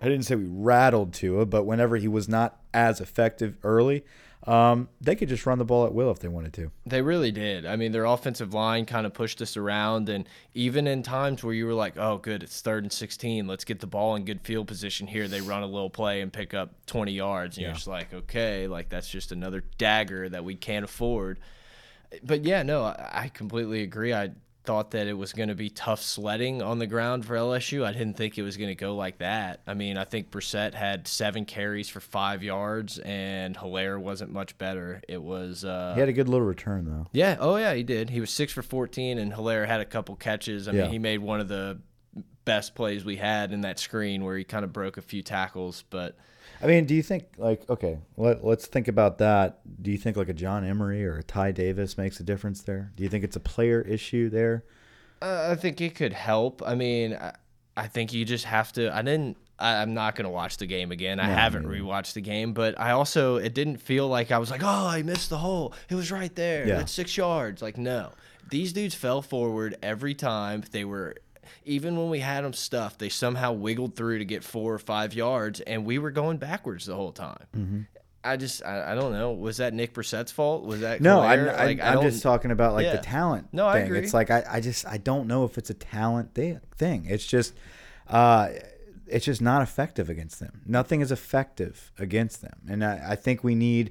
[0.02, 4.04] I didn't say we rattled Tua, but whenever he was not as effective early,
[4.48, 6.72] um, they could just run the ball at will if they wanted to.
[6.86, 7.66] They really did.
[7.66, 11.54] I mean, their offensive line kind of pushed us around, and even in times where
[11.54, 13.46] you were like, "Oh, good, it's third and 16.
[13.46, 16.34] Let's get the ball in good field position here." They run a little play and
[16.34, 17.68] pick up 20 yards, and yeah.
[17.70, 21.40] you're just like, "Okay, like that's just another dagger that we can't afford."
[22.24, 24.14] But yeah, no, I completely agree.
[24.14, 24.32] I
[24.64, 27.84] thought that it was going to be tough sledding on the ground for LSU.
[27.84, 29.62] I didn't think it was going to go like that.
[29.66, 34.58] I mean, I think Brossette had seven carries for five yards, and Helaire wasn't much
[34.58, 35.02] better.
[35.08, 35.66] It was.
[35.66, 37.08] Uh, he had a good little return though.
[37.12, 37.38] Yeah.
[37.40, 38.10] Oh yeah, he did.
[38.10, 40.68] He was six for fourteen, and Helaire had a couple catches.
[40.68, 40.84] I yeah.
[40.84, 41.80] mean, he made one of the
[42.46, 45.84] best plays we had in that screen where he kind of broke a few tackles.
[45.90, 46.18] But
[46.64, 49.60] I mean, do you think like okay, let, let's think about that.
[49.82, 52.92] Do you think like a John Emery or a Ty Davis makes a difference there?
[52.96, 54.64] Do you think it's a player issue there?
[55.22, 56.62] uh, I think it could help.
[56.66, 57.34] I mean, I,
[57.78, 58.96] I think you just have to.
[58.96, 59.38] I didn't.
[59.60, 61.20] I, I'm not gonna watch the game again.
[61.20, 61.84] I haven't neither.
[61.84, 65.04] rewatched the game, but I also it didn't feel like I was like, oh, I
[65.04, 65.74] missed the hole.
[65.90, 66.68] It was right there.
[66.68, 66.78] Yeah.
[66.78, 67.62] That's six yards.
[67.62, 68.12] Like no,
[68.50, 70.64] these dudes fell forward every time.
[70.72, 71.16] They were.
[71.66, 75.14] Even when we had them stuffed, they somehow wiggled through to get four or five
[75.14, 77.46] yards, and we were going backwards the whole time.
[77.56, 77.82] Mm-hmm.
[78.24, 79.32] I just, I, I don't know.
[79.32, 80.64] Was that Nick Brossette's fault?
[80.64, 81.40] Was that No, I'm?
[81.50, 82.98] I'm, Like, I'm just talking about like Yeah.
[82.98, 83.48] the talent.
[83.52, 83.86] No, I thing.
[83.88, 84.00] agree.
[84.00, 86.60] It's like I, I just I don't know if it's a talent thing.
[86.76, 87.06] Thing.
[87.10, 87.54] It's just,
[88.08, 88.50] uh,
[89.08, 90.62] it's just not effective against them.
[90.68, 93.90] Nothing is effective against them, and I, I think we need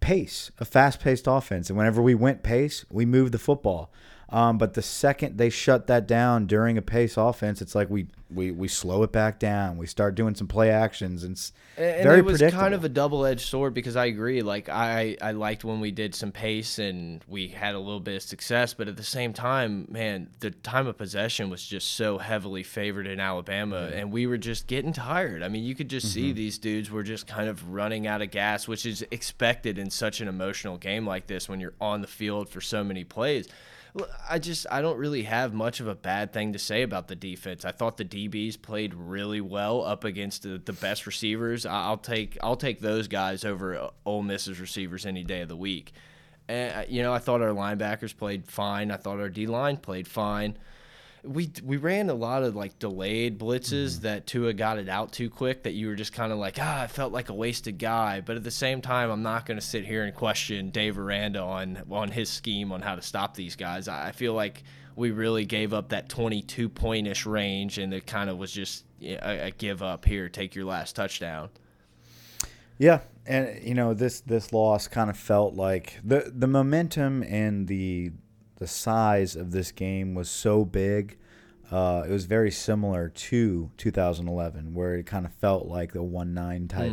[0.00, 1.68] pace, a fast-paced offense.
[1.70, 3.92] And whenever we went pace, we moved the football.
[4.32, 8.06] Um, but the second they shut that down during a pace offense, it's like we,
[8.34, 9.76] we, we slow it back down.
[9.76, 12.88] We start doing some play actions, and it's And very it was kind of a
[12.88, 14.40] double-edged sword because I agree.
[14.40, 18.16] Like I, I liked when we did some pace and we had a little bit
[18.16, 22.16] of success, but at the same time, man, the time of possession was just so
[22.16, 25.42] heavily favored in Alabama, and we were just getting tired.
[25.42, 26.14] I mean, you could just Mm-hmm.
[26.14, 29.90] see these dudes were just kind of running out of gas, which is expected in
[29.90, 33.46] such an emotional game like this when you're on the field for so many plays.
[34.28, 37.16] I just I don't really have much of a bad thing to say about the
[37.16, 37.64] defense.
[37.64, 41.66] I thought the DBs played really well up against the, the best receivers.
[41.66, 45.56] I'll take I'll take those guys over uh, Ole Miss's receivers any day of the
[45.56, 45.92] week.
[46.48, 48.90] And uh, you know I thought our linebackers played fine.
[48.90, 50.56] I thought our D line played fine.
[51.24, 55.30] We we ran a lot of like delayed blitzes that Tua got it out too
[55.30, 55.62] quick.
[55.62, 58.20] That you were just kind of like ah, I felt like a wasted guy.
[58.20, 61.40] But at the same time, I'm not going to sit here and question Dave Aranda
[61.40, 63.86] on on his scheme on how to stop these guys.
[63.86, 64.64] I I feel like
[64.96, 68.84] we really gave up that 22 point ish range, and it kind of was just
[69.00, 70.28] a, a give up here.
[70.28, 71.50] Take your last touchdown.
[72.78, 77.68] Yeah, and you know this this loss kind of felt like the the momentum and
[77.68, 78.12] the
[78.62, 81.18] the size of this game was so big.
[81.72, 86.34] Uh, it was very similar to 2011, where it kind of felt like the one
[86.34, 86.92] nine type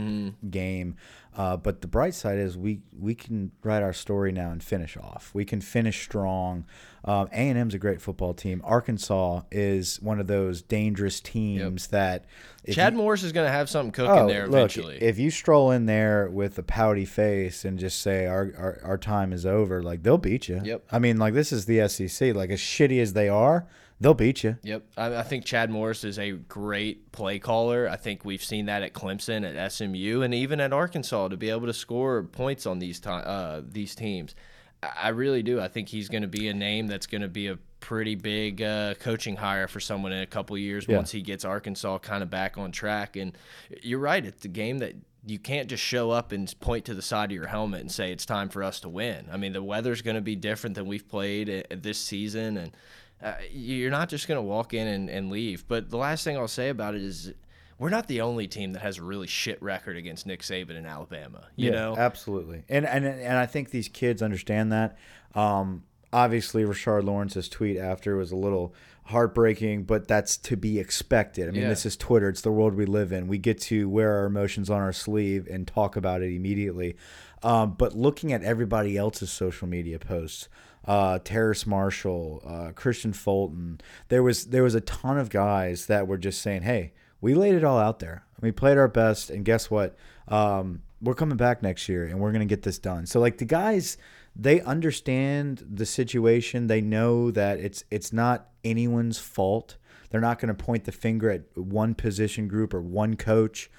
[0.50, 0.96] game.
[1.36, 4.98] Uh, but the bright side is we we can write our story now and finish
[4.98, 5.32] off.
[5.34, 6.66] We can finish strong.
[7.06, 8.62] Um, A and M's a great football team.
[8.66, 12.26] Arkansas is one of those dangerous teams that
[12.70, 14.96] Chad you- Morris is going to have something cooking there eventually.
[14.96, 18.52] Oh, Look, if you stroll in there with a pouty face and just say our,
[18.58, 20.60] our our time is over, like they'll beat you.
[20.64, 20.86] Yep.
[20.92, 22.34] I mean, like this is the SEC.
[22.34, 23.66] Like as shitty as they are,
[24.00, 24.58] they'll beat you.
[24.64, 27.88] Yep, I, I think Chad Morris is a great play caller.
[27.90, 31.50] I think we've seen that at Clemson, at SMU, and even at Arkansas to be
[31.50, 34.36] able to score points on these uh, these teams.
[34.84, 35.60] I I really do.
[35.60, 38.62] I think he's going to be a name that's going to be a pretty big
[38.62, 40.98] uh, coaching hire for someone in a couple years Yeah.
[40.98, 43.16] once he gets Arkansas kind of back on track.
[43.16, 43.38] And
[43.82, 44.94] you're right, it's a game that
[45.26, 48.12] you can't just show up and point to the side of your helmet and say
[48.12, 49.28] it's time for us to win.
[49.32, 52.72] I mean, the weather's going to be different than we've played uh, this season, and
[53.22, 55.68] uh, you're not just going to walk in and, and leave.
[55.68, 57.34] But the last thing I'll say about it is
[57.78, 60.86] we're not the only team that has a really shit record against Nick Saban in
[60.86, 61.48] Alabama.
[61.56, 62.64] You Yeah, know, absolutely.
[62.70, 64.98] And and and I think these kids understand that.
[65.36, 68.74] Um, obviously, Rashard Lawrence's tweet after was a little
[69.06, 71.48] heartbreaking, but that's to be expected.
[71.48, 71.70] I mean, Yeah.
[71.70, 73.28] this is Twitter; it's the world we live in.
[73.28, 76.96] We get to wear our emotions on our sleeve and talk about it immediately.
[77.42, 80.48] Um, but looking at everybody else's social media posts.
[80.90, 83.80] Uh, Terrace Marshall, uh, Kristian Fulton.
[84.08, 87.54] There was there was a ton of guys that were just saying, "Hey, we laid
[87.54, 88.24] it all out there.
[88.42, 89.96] We played our best, and guess what?
[90.28, 93.46] Um, we're coming back next year, and we're gonna get this done." So like the
[93.46, 93.98] guys,
[94.36, 96.66] they understand the situation.
[96.66, 99.78] They know that it's it's not anyone's fault.
[100.10, 103.70] They're not going to point the finger at one position group or one coach.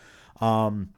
[0.41, 0.91] Um,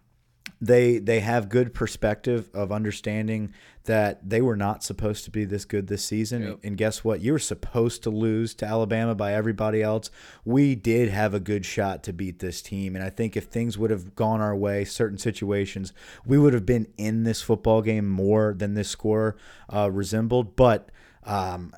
[0.61, 3.53] they they have good perspective of understanding
[3.85, 6.43] that they were not supposed to be this good this season.
[6.43, 6.59] Yep.
[6.63, 7.21] and guess what?
[7.21, 10.11] You were supposed to lose to Alabama by everybody else.
[10.45, 12.95] We did have a good shot to beat this team.
[12.95, 15.93] And I think if things would have gone our way certain situations
[16.25, 19.37] we would have been in this football game more than this score
[19.73, 20.57] uh, resembled.
[20.57, 20.91] But
[21.25, 21.75] um,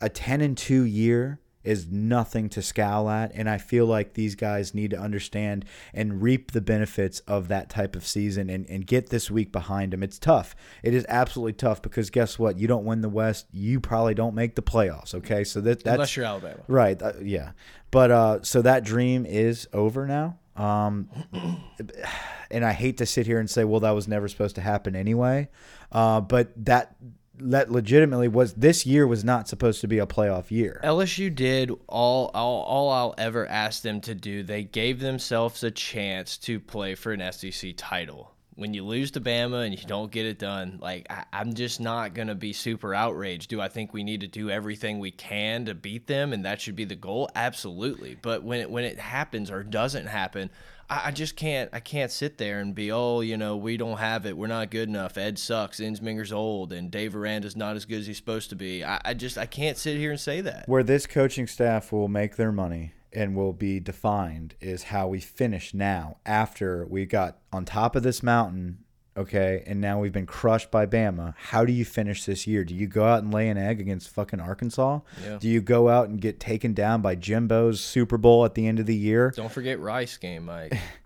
[0.00, 4.34] a 10 and 2 year is nothing to scowl at and i feel like these
[4.34, 8.86] guys need to understand and reap the benefits of that type of season and, and
[8.86, 12.66] get this week behind them it's tough it is absolutely tough because guess what you
[12.66, 16.16] don't win the west you probably don't make the playoffs okay so that that's unless
[16.16, 16.62] you're Alabama.
[16.68, 17.00] Right.
[17.00, 17.52] Uh, yeah.
[17.90, 20.38] But uh, so that dream is over now.
[20.56, 21.08] Um,
[22.50, 24.96] and I hate to sit here and say, well, that was never supposed to happen
[24.96, 25.48] anyway.
[25.92, 26.96] Uh, but that
[27.38, 30.80] that legitimately was this year was not supposed to be a playoff year.
[30.84, 34.42] LSU did all, all all I'll ever ask them to do.
[34.42, 38.30] They gave themselves a chance to play for an SEC title.
[38.56, 41.80] When you lose to Bama and you don't get it done, like I, I'm just
[41.80, 43.50] not gonna be super outraged.
[43.50, 46.60] Do I think we need to do everything we can to beat them, and that
[46.60, 47.28] should be the goal?
[47.34, 48.16] Absolutely.
[48.22, 50.50] But when it when it happens or doesn't happen,
[50.88, 53.98] I, I just can't I can't sit there and be oh you know we don't
[53.98, 54.36] have it.
[54.36, 55.16] We're not good enough.
[55.16, 55.80] Ed sucks.
[55.80, 58.84] Ensminger's old and Dave Aranda's not as good as he's supposed to be.
[58.84, 60.68] I, I just I can't sit here and say that.
[60.68, 65.20] Where this coaching staff will make their money and will be defined is how we
[65.20, 68.78] finish now after we got on top of this mountain
[69.16, 71.34] okay, and now we've been crushed by Bama.
[71.36, 72.64] How do you finish this year?
[72.64, 75.00] Do you go out and lay an egg against fucking Arkansas?
[75.24, 75.38] Yeah.
[75.38, 78.80] Do you go out and get taken down by Jimbo's Super Bowl at the end
[78.80, 79.32] of the year?
[79.36, 80.76] don't forget Rice game Mike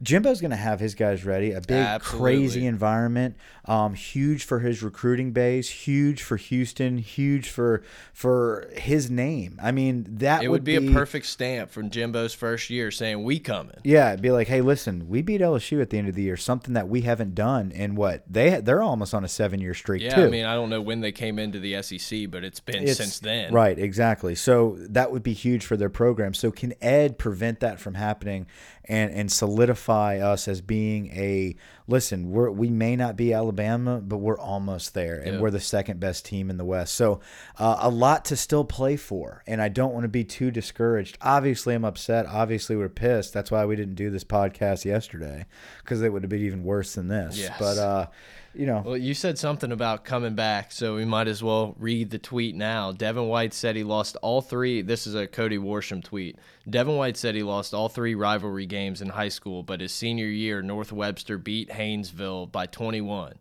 [0.00, 1.50] Jimbo's going to have his guys ready.
[1.52, 2.20] A big, Absolutely.
[2.36, 3.36] crazy environment.
[3.64, 5.68] Um, huge for his recruiting base.
[5.68, 6.98] Huge for Houston.
[6.98, 7.82] Huge for
[8.12, 9.58] for his name.
[9.62, 13.38] I mean, that it would be, a perfect stamp from Jimbo's first year saying we
[13.40, 16.36] coming Yeah, be like, hey, listen, we beat LSU at the end of the year,
[16.36, 20.02] something that we haven't done in what they they're almost on a seven year streak
[20.02, 20.24] yeah too.
[20.24, 22.96] I mean I don't know when they came into the SEC but it's been It's-
[22.98, 24.34] since then Right, exactly.
[24.36, 26.34] So that would be huge for their program.
[26.34, 28.46] So can Ed prevent that from happening
[28.88, 31.54] and and solidify us as being a
[31.88, 35.40] listen, we're we may not be Alabama, but we're almost there and Yeah.
[35.40, 36.94] we're the second best team in the West.
[36.94, 37.20] So
[37.58, 41.18] uh, a lot to still play for and I don't want to be too discouraged.
[41.22, 42.26] Obviously I'm upset.
[42.26, 43.32] Obviously we're pissed.
[43.32, 45.46] That's why we didn't do this podcast yesterday
[45.84, 47.38] cuz it would have been even worse than this.
[47.38, 47.56] Yes.
[47.58, 48.06] But uh
[48.54, 52.10] you know, Well, you said something about coming back, so we might as well read
[52.10, 52.90] the tweet now.
[52.92, 54.80] Devin White said he lost all three.
[54.82, 56.36] This is a Cody Worsham tweet.
[56.68, 60.26] Devin White said he lost all three rivalry games in high school, but his senior
[60.26, 63.34] year, North Webster beat Haynesville by 21.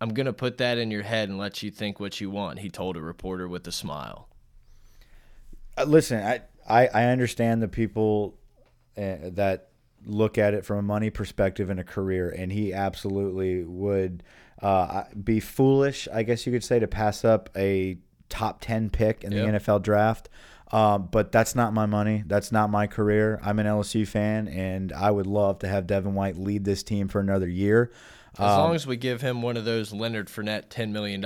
[0.00, 2.60] I'm going to put that in your head and let you think what you want,
[2.60, 4.28] he told a reporter with a smile.
[5.76, 8.36] Uh, listen, I, I I understand the people
[8.96, 9.68] uh, that
[10.06, 14.22] look at it from a money perspective and a career, and he absolutely would
[14.62, 17.98] uh, be foolish, I guess you could say, to pass up a
[18.28, 19.46] top ten pick in Yep.
[19.46, 20.28] the NFL draft.
[20.70, 22.22] Um, but that's not my money.
[22.26, 23.40] That's not my career.
[23.42, 27.08] I'm an LSU fan, and I would love to have Devin White lead this team
[27.08, 27.90] for another year.
[28.38, 31.20] As long as we give him one of those Leonard Fournette $10 million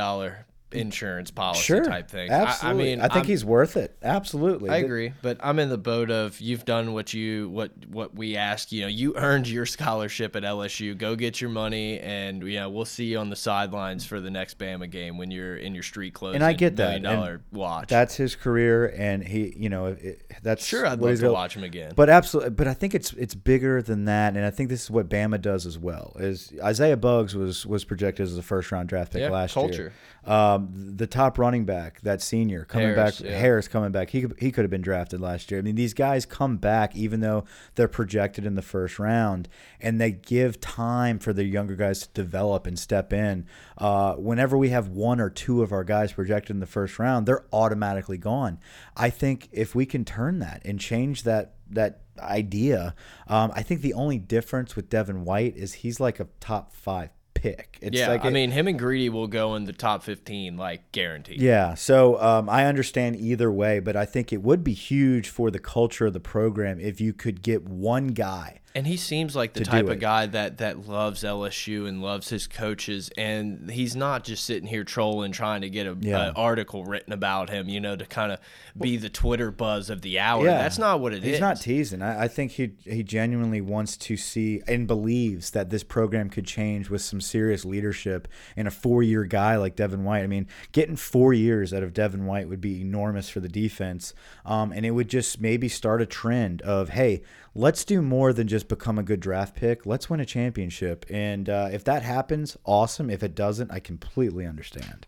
[0.75, 2.31] insurance policy Sure, type things.
[2.31, 2.85] absolutely.
[2.85, 3.97] I, I mean, I think I'm- he's worth it.
[4.03, 4.71] Absolutely.
[4.71, 8.37] I agree, but I'm in the boat of you've done what you what what we
[8.37, 8.73] asked.
[8.73, 10.97] You know, you earned your scholarship at LSU.
[10.97, 14.31] Go get your money, and you know we'll see you on the sidelines for the
[14.31, 16.35] next Bama game when you're in your street clothes.
[16.35, 17.89] And I get that, dollar watch.
[17.89, 21.65] That's his career, and he, you know, it, that's sure, I'd love to watch him
[21.65, 21.93] again.
[21.97, 24.91] But absolutely, but I think it's it's bigger than that, and I think this is
[24.91, 26.17] what Bama does as well.
[26.19, 29.93] Is Isaiah Buggs was was projected as a first round draft pick Yeah, last culture.
[30.27, 30.35] year.
[30.35, 33.39] Um, the top running back, that senior coming Harris, back, yeah.
[33.39, 34.11] Harris coming back.
[34.11, 35.61] He could, he could have been drafted last year.
[35.61, 37.45] I mean, these guys come back even though
[37.75, 39.49] they're projected in the first round,
[39.81, 43.47] and they give time for the younger guys to develop and step in.
[43.79, 47.27] Uh, whenever we have one or two of our guys projected in the first round,
[47.27, 48.59] they're automatically gone.
[48.97, 52.95] I think if we can turn that and change that that idea,
[53.27, 57.11] um, I think the only difference with Devin White is he's like a top five
[57.35, 57.79] pick.
[57.81, 60.91] It's yeah, like I mean, him and Greedy will go in the top 15, like
[60.93, 61.41] guaranteed.
[61.41, 65.51] yeah, so um, I understand either way, but I think it would be huge for
[65.51, 68.61] the culture of the program if you could get one guy.
[68.75, 72.47] And he seems like the type of guy that that loves LSU and loves his
[72.47, 76.29] coaches, and he's not just sitting here trolling, trying to get a, Yeah.
[76.29, 78.39] an article written about him, you know, to kind of
[78.81, 80.47] be the Twitter buzz of the hour.
[80.47, 80.57] Yeah.
[80.59, 81.33] That's not what it is.
[81.33, 82.01] He's not teasing.
[82.01, 86.47] I, I think he he genuinely wants to see and believes that this program could
[86.47, 90.23] change with some serious leadership and a four year guy like Devin White.
[90.23, 94.15] I mean, getting four years out of Devin White would be enormous for the defense,
[94.47, 97.23] um, and it would just maybe start a trend of hey,
[97.55, 99.87] let's do more than just become a good draft pick.
[99.87, 103.11] Let's win a championship, and uh, if that happens, awesome.
[103.11, 105.07] If it doesn't, I completely understand.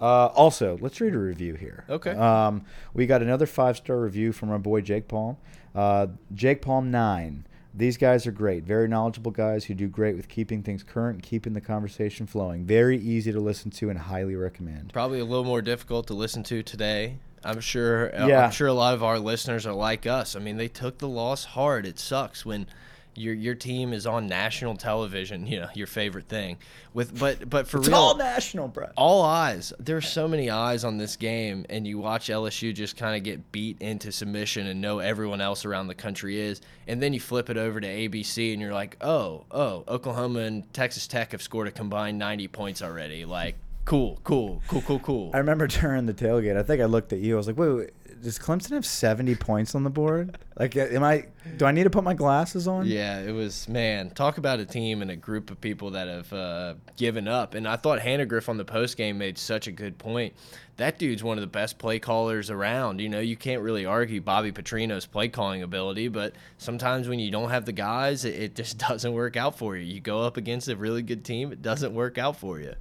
[0.00, 1.84] Uh, also, let's read a review here.
[1.88, 2.12] Okay.
[2.12, 5.36] Um, we got another five star review from our boy Jake Palm.
[5.74, 7.46] Uh, Jake Palm nine.
[7.72, 8.64] These guys are great.
[8.64, 12.64] Very knowledgeable guys who do great with keeping things current and keeping the conversation flowing.
[12.64, 14.92] Very easy to listen to and highly recommend.
[14.92, 17.18] Probably a little more difficult to listen to today.
[17.44, 18.12] I'm sure.
[18.18, 18.44] uh, Yeah.
[18.44, 20.34] I'm sure a lot of our listeners are like us.
[20.34, 21.86] I mean, they took the loss hard.
[21.86, 22.66] It sucks when
[23.14, 25.46] your your team is on national television.
[25.46, 26.58] You know, your favorite thing.
[26.94, 28.88] With but but for It's real, all national, bro.
[28.96, 29.72] all eyes.
[29.78, 33.52] There's so many eyes on this game, and you watch LSU just kind of get
[33.52, 37.50] beat into submission and know everyone else around the country is, and then you flip
[37.50, 41.68] it over to ABC, and you're like, oh, oh, Oklahoma and Texas Tech have scored
[41.68, 43.24] a combined 90 points already.
[43.24, 43.56] Like,
[43.86, 45.30] Cool, cool, cool, cool, cool.
[45.34, 47.34] I remember during the tailgate, I think I looked at you.
[47.34, 47.90] I was like, wait, wait
[48.22, 50.36] does Clemson have 70 points on the board?
[50.58, 52.86] Like, am I, do I need to put my glasses on?
[52.86, 56.32] Yeah, it was, man, talk about a team and a group of people that have
[56.32, 57.54] uh, given up.
[57.54, 60.34] And I thought Handagriff on the post game made such a good point.
[60.76, 63.00] That dude's one of the best play callers around.
[63.00, 67.30] You know, you can't really argue Bobby Petrino's play calling ability, but sometimes when you
[67.30, 69.84] don't have the guys, it, it just doesn't work out for you.
[69.84, 72.74] You go up against a really good team, it doesn't work out for you.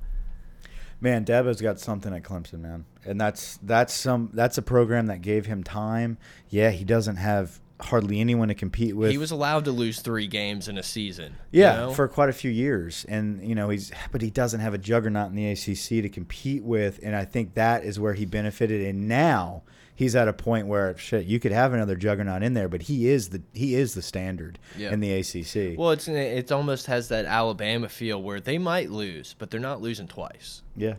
[1.01, 5.21] Man, Dabo's got something at Clemson, man, and that's that's some that's a program that
[5.21, 6.17] gave him time.
[6.49, 9.11] Yeah, he doesn't have hardly anyone to compete with.
[9.11, 11.35] He was allowed to lose three games in a season.
[11.51, 11.93] Yeah, you know?
[11.93, 15.29] for quite a few years, and you know he's but he doesn't have a juggernaut
[15.29, 18.85] in the ACC to compete with, and I think that is where he benefited.
[18.85, 19.63] And now
[19.99, 23.09] he's at a point where shit, you could have another juggernaut in there, but he
[23.09, 24.93] is the he is the standard yeah.
[24.93, 25.77] in the ACC.
[25.77, 29.81] Well, it's it almost has that Alabama feel where they might lose, but they're not
[29.81, 30.61] losing twice.
[30.77, 30.95] Yeah.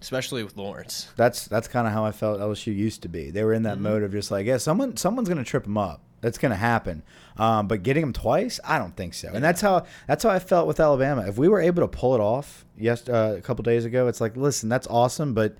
[0.00, 1.10] Especially with Lawrence.
[1.16, 3.30] That's that's kind of how I felt LSU used to be.
[3.30, 3.92] They were in that mm -hmm.
[3.92, 6.00] mode of just like, yeah, someone someone's going to trip them up.
[6.22, 7.02] That's going to happen.
[7.36, 9.28] Um, but getting them twice, I don't think so.
[9.28, 9.36] Yeah.
[9.36, 11.28] And that's how that's how I felt with Alabama.
[11.28, 14.20] If we were able to pull it off, yes, uh, a couple days ago, it's
[14.20, 15.56] like, listen, that's awesome, but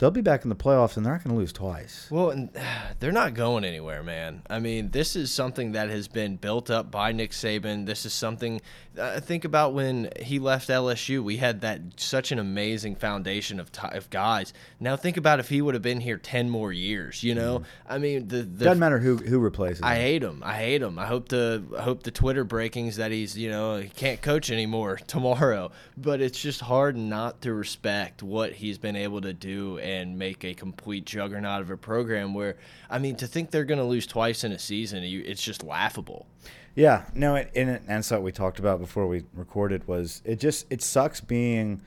[0.00, 2.08] they'll be back in the playoffs and they're not going to lose twice.
[2.10, 2.48] Well, and
[2.98, 4.42] they're not going anywhere, man.
[4.50, 7.86] I mean, this is something that has been built up by Nick Saban.
[7.86, 8.60] This is something
[8.98, 11.22] uh, think about when he left LSU.
[11.22, 14.52] We had that such an amazing foundation of, of guys.
[14.80, 17.22] Now think about if he would have been here ten more years.
[17.22, 17.64] You know, mm.
[17.88, 19.82] I mean, the, the doesn't matter who who replaces.
[19.82, 20.00] I him.
[20.00, 20.42] hate him.
[20.44, 20.98] I hate him.
[20.98, 24.50] I hope the I hope the Twitter breakings that he's you know he can't coach
[24.50, 25.70] anymore tomorrow.
[25.96, 30.44] But it's just hard not to respect what he's been able to do and make
[30.44, 32.34] a complete juggernaut of a program.
[32.34, 32.56] Where
[32.88, 36.26] I mean, to think they're going to lose twice in a season, it's just laughable.
[36.74, 40.38] Yeah, no, it, and, and that's what we talked about before we recorded was it
[40.38, 41.82] just it sucks being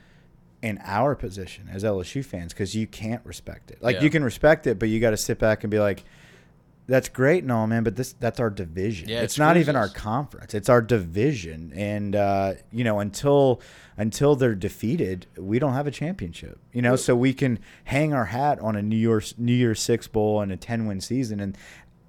[0.62, 3.82] in our position as LSU fans because you can't respect it.
[3.82, 4.02] Like yeah.
[4.02, 6.04] you can respect it, but you got to sit back and be like,
[6.86, 9.08] "That's great and all, man, but this that's our division.
[9.08, 10.54] Yeah, it's, it's not even our conference.
[10.54, 13.60] It's our division, and uh, you know until
[13.96, 16.58] until they're defeated, we don't have a championship.
[16.72, 20.08] You know, so we can hang our hat on a New Year's New Year's Six
[20.08, 21.56] bowl and a ten win season, and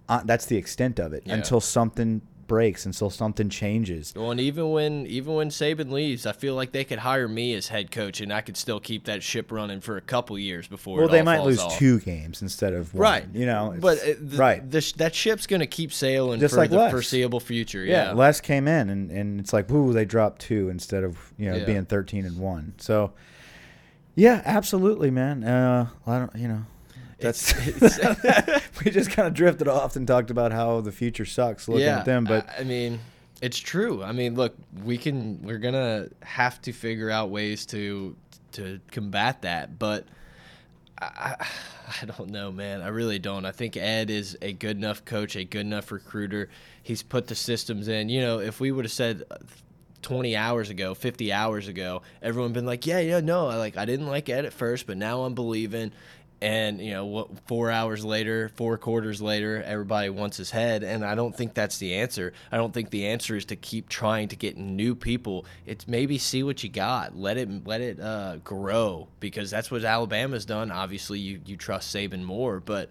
[0.08, 1.36] uh, that's the extent of it yeah.
[1.36, 4.14] until something breaks until something changes.
[4.16, 7.54] Well, and even when even when Saban leaves, I feel like they could hire me
[7.54, 10.68] as head coach, and I could still keep that ship running for a couple years
[10.68, 11.00] before.
[11.00, 11.78] Well, they might lose off.
[11.78, 13.26] two games instead of one, right.
[13.34, 16.70] You know, but the, right, the, that ship's going to keep sailing Just for like
[16.70, 16.92] the Les.
[16.92, 17.84] foreseeable future.
[17.84, 18.08] Yeah.
[18.08, 21.50] yeah, Les came in, and and it's like, woo, they dropped two instead of you
[21.50, 21.66] know yeah.
[21.66, 22.74] being thirteen and one.
[22.78, 23.14] So.
[24.18, 25.44] Yeah, absolutely, man.
[25.44, 26.66] Uh, I don't, you know,
[27.20, 31.26] that's it's, it's we just kind of drifted off and talked about how the future
[31.26, 32.26] sucks looking yeah, at them.
[32.26, 33.00] But I mean,
[33.42, 34.04] it's true.
[34.04, 38.16] I mean, look, we can we're gonna have to figure out ways to
[38.54, 40.06] to combat that, but.
[41.02, 41.36] I,
[42.02, 42.82] I don't know, man.
[42.82, 43.46] I really don't.
[43.46, 46.50] I think Ed is a good enough coach, a good enough recruiter.
[46.82, 48.10] He's put the systems in.
[48.10, 49.36] You know, if we would have said uh,
[50.02, 53.86] 20 hours ago, 50 hours ago, everyone been like, yeah, yeah, no, I like I
[53.86, 55.92] didn't like Ed at first, but now I'm believing
[56.42, 61.06] and you know what four hours later four quarters later everybody wants his head and
[61.06, 64.28] i don't think that's the answer i don't think the answer is to keep trying
[64.28, 68.36] to get new people it's maybe see what you got let it let it uh,
[68.44, 72.90] grow because that's what alabama's done obviously you, you trust saban more but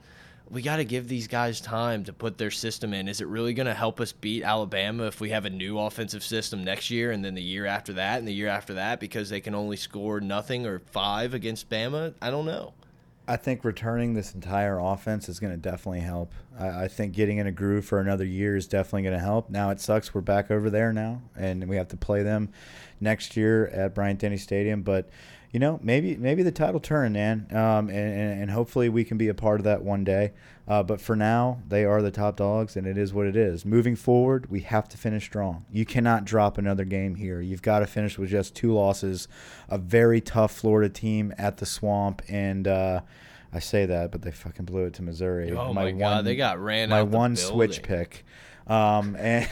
[0.51, 3.09] we got to give these guys time to put their system in.
[3.09, 6.23] Is it really going to help us beat Alabama if we have a new offensive
[6.23, 9.31] system next year and then the year after that and the year after that because
[9.31, 12.15] they can only score nothing or five against Bama?
[12.21, 12.75] I don't know.
[13.27, 16.33] I think returning this entire offense is going to definitely help.
[16.59, 19.51] I, I, think getting in a groove for another year is definitely going to help.
[19.51, 22.51] Now it sucks we're back over there now, and we have to play them
[23.01, 24.83] next year at Bryant Denny Stadium.
[24.83, 25.09] But
[25.55, 29.29] you know, maybe maybe the title turn, man, um, and, and hopefully we can be
[29.29, 30.33] a part of that one day.
[30.67, 33.65] Uh, but for now, they are the top dogs, and it is what it is.
[33.65, 35.65] Moving forward, we have to finish strong.
[35.71, 37.41] You cannot drop another game here.
[37.41, 39.29] You've got to finish with just two losses.
[39.69, 43.03] A very tough Florida team at the Swamp, and uh,
[43.55, 45.53] I say that, but they fucking blew it to Missouri.
[45.53, 46.89] Oh my, my god, one, they got ran.
[46.89, 48.25] My one switch pick,
[48.67, 49.49] um, and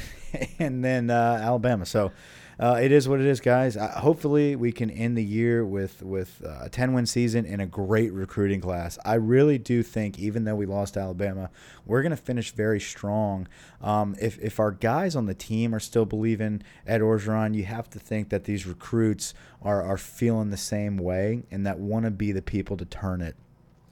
[0.58, 1.86] and then uh, Alabama.
[1.86, 2.10] So
[2.58, 3.76] uh, it is what it is, guys.
[3.76, 7.62] Uh, hopefully, we can end the year with with uh, a ten win season and
[7.62, 8.98] a great recruiting class.
[9.04, 11.50] I really do think, even though we lost Alabama,
[11.86, 13.48] we're gonna finish very strong.
[13.80, 17.88] Um, if if our guys on the team are still believing Ed Orgeron, you have
[17.90, 19.32] to think that these recruits
[19.62, 23.22] are are feeling the same way and that want to be the people to turn
[23.22, 23.36] it.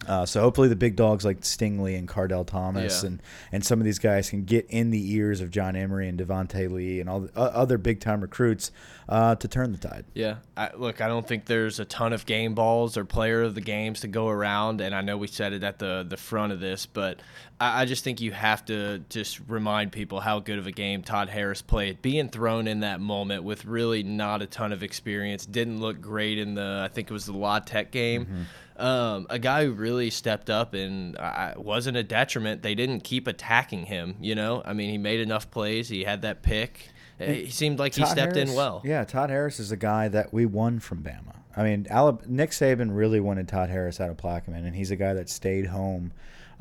[0.09, 3.09] Uh, so hopefully the big dogs like Stingley and Kardell Thomas Yeah.
[3.09, 3.23] and,
[3.53, 6.71] and some of these guys can get in the ears of John Emery and Devonta
[6.71, 8.73] Lee and all the uh, other big time recruits
[9.11, 10.07] uh, to turn the tide.
[10.15, 13.55] Yeah, I, look, I don't think there's a ton of game balls or player of
[13.55, 16.53] the games to go around, and I know we said it at the the front
[16.53, 17.21] of this, but
[17.61, 21.03] I, I just think you have to just remind people how good of a game
[21.03, 22.01] Todd Harris played.
[22.01, 26.39] Being thrown in that moment with really not a ton of experience, didn't look great
[26.39, 28.47] in the I think it was the La Tech game.
[28.81, 32.63] Um, a guy who really stepped up and I, wasn't a detriment.
[32.63, 34.17] They didn't keep attacking him.
[34.21, 35.89] You know, I mean, he made enough plays.
[35.89, 36.89] He had that pick.
[37.19, 38.81] He seemed like he Todd stepped in well.
[38.83, 41.37] Yeah, Todd Harris is a guy that we won from Bama.
[41.55, 41.83] I mean,
[42.27, 45.67] Nick Saban really wanted Todd Harris out of Plaquemine, and he's a guy that stayed
[45.67, 46.13] home.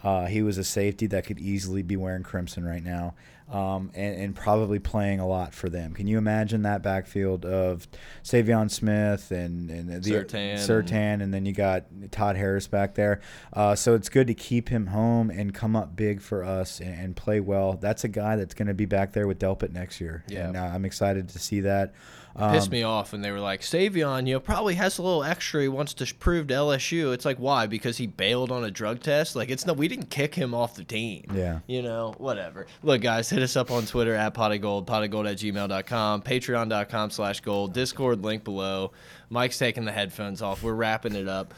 [0.03, 3.13] Uh, he was a safety that could easily be wearing crimson right now,
[3.51, 5.93] um, and, and probably playing a lot for them.
[5.93, 7.87] Can you imagine that backfield of
[8.23, 10.55] Saivion Smith and, and the Surtain.
[10.55, 13.19] Sertan, and then you got Todd Harris back there.
[13.51, 16.93] Uh, so it's good to keep him home and come up big for us and,
[16.99, 17.73] and play well.
[17.73, 20.47] That's a guy that's going to be back there with Delpit next year, Yeah.
[20.47, 21.93] and uh, I'm excited to see that.
[22.39, 25.23] Pissed Um, me off when they were like, Saivion, you know, probably has a little
[25.23, 27.13] extra he wants to prove to LSU.
[27.13, 27.67] It's like, why?
[27.67, 29.35] Because he bailed on a drug test?
[29.35, 31.25] Like, it's no, we didn't kick him off the team.
[31.33, 31.59] Yeah.
[31.67, 32.67] You know, whatever.
[32.81, 35.37] Look, guys, hit us up on Twitter at pot of gold, pot of gold at
[35.37, 38.91] gmail.com, patreon.com slash gold, Discord link below.
[39.29, 40.63] Mike's taking the headphones off.
[40.63, 41.53] We're wrapping it up.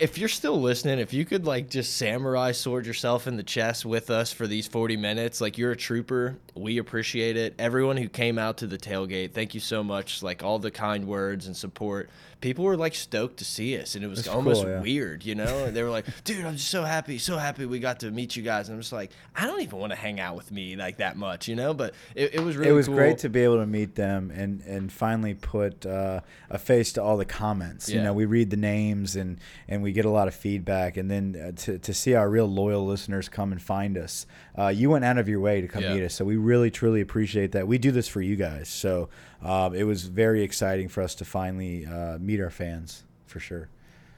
[0.00, 3.84] If you're still listening, if you could like just samurai sword yourself in the chest
[3.84, 6.36] with us for these 40 minutes, like you're a trooper.
[6.54, 7.56] We appreciate it.
[7.58, 10.22] Everyone who came out to the tailgate, thank you so much.
[10.22, 12.10] Like all the kind words and support.
[12.40, 14.80] People were like stoked to see us, and it was That's almost cool, yeah.
[14.80, 15.64] weird, you know?
[15.64, 18.36] And they were like, dude, I'm just so happy, so happy we got to meet
[18.36, 18.68] you guys.
[18.68, 21.16] And I'm just like, I don't even want to hang out with me like that
[21.16, 21.74] much, you know?
[21.74, 22.94] But it, it was really it was cool.
[22.96, 26.20] great to be able to meet them and and finally put uh,
[26.50, 27.88] a face to all the comments.
[27.88, 31.10] You know, we read the names and and we get a lot of feedback, and
[31.10, 34.26] then uh, to to see our real loyal listeners come and find us.
[34.56, 35.94] Uh, you went out of your way to come Yeah.
[35.94, 37.66] meet us, so we really truly appreciate that.
[37.68, 39.08] We do this for you guys, so
[39.42, 43.68] um, it was very exciting for us to finally uh, meet our fans for sure.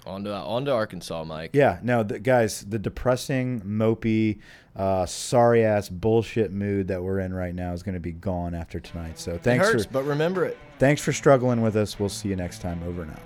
[0.06, 1.50] On to, on to Arkansas, Mike.
[1.52, 4.38] Yeah, no, the, guys, the depressing, mopey,
[4.74, 8.54] uh, sorry ass bullshit mood that we're in right now is going to be gone
[8.54, 9.18] after tonight.
[9.18, 10.56] So It thanks hurts, for but remember it.
[10.78, 11.98] thanks for struggling with us.
[12.00, 12.82] We'll see you next time.
[12.82, 13.20] Over and out.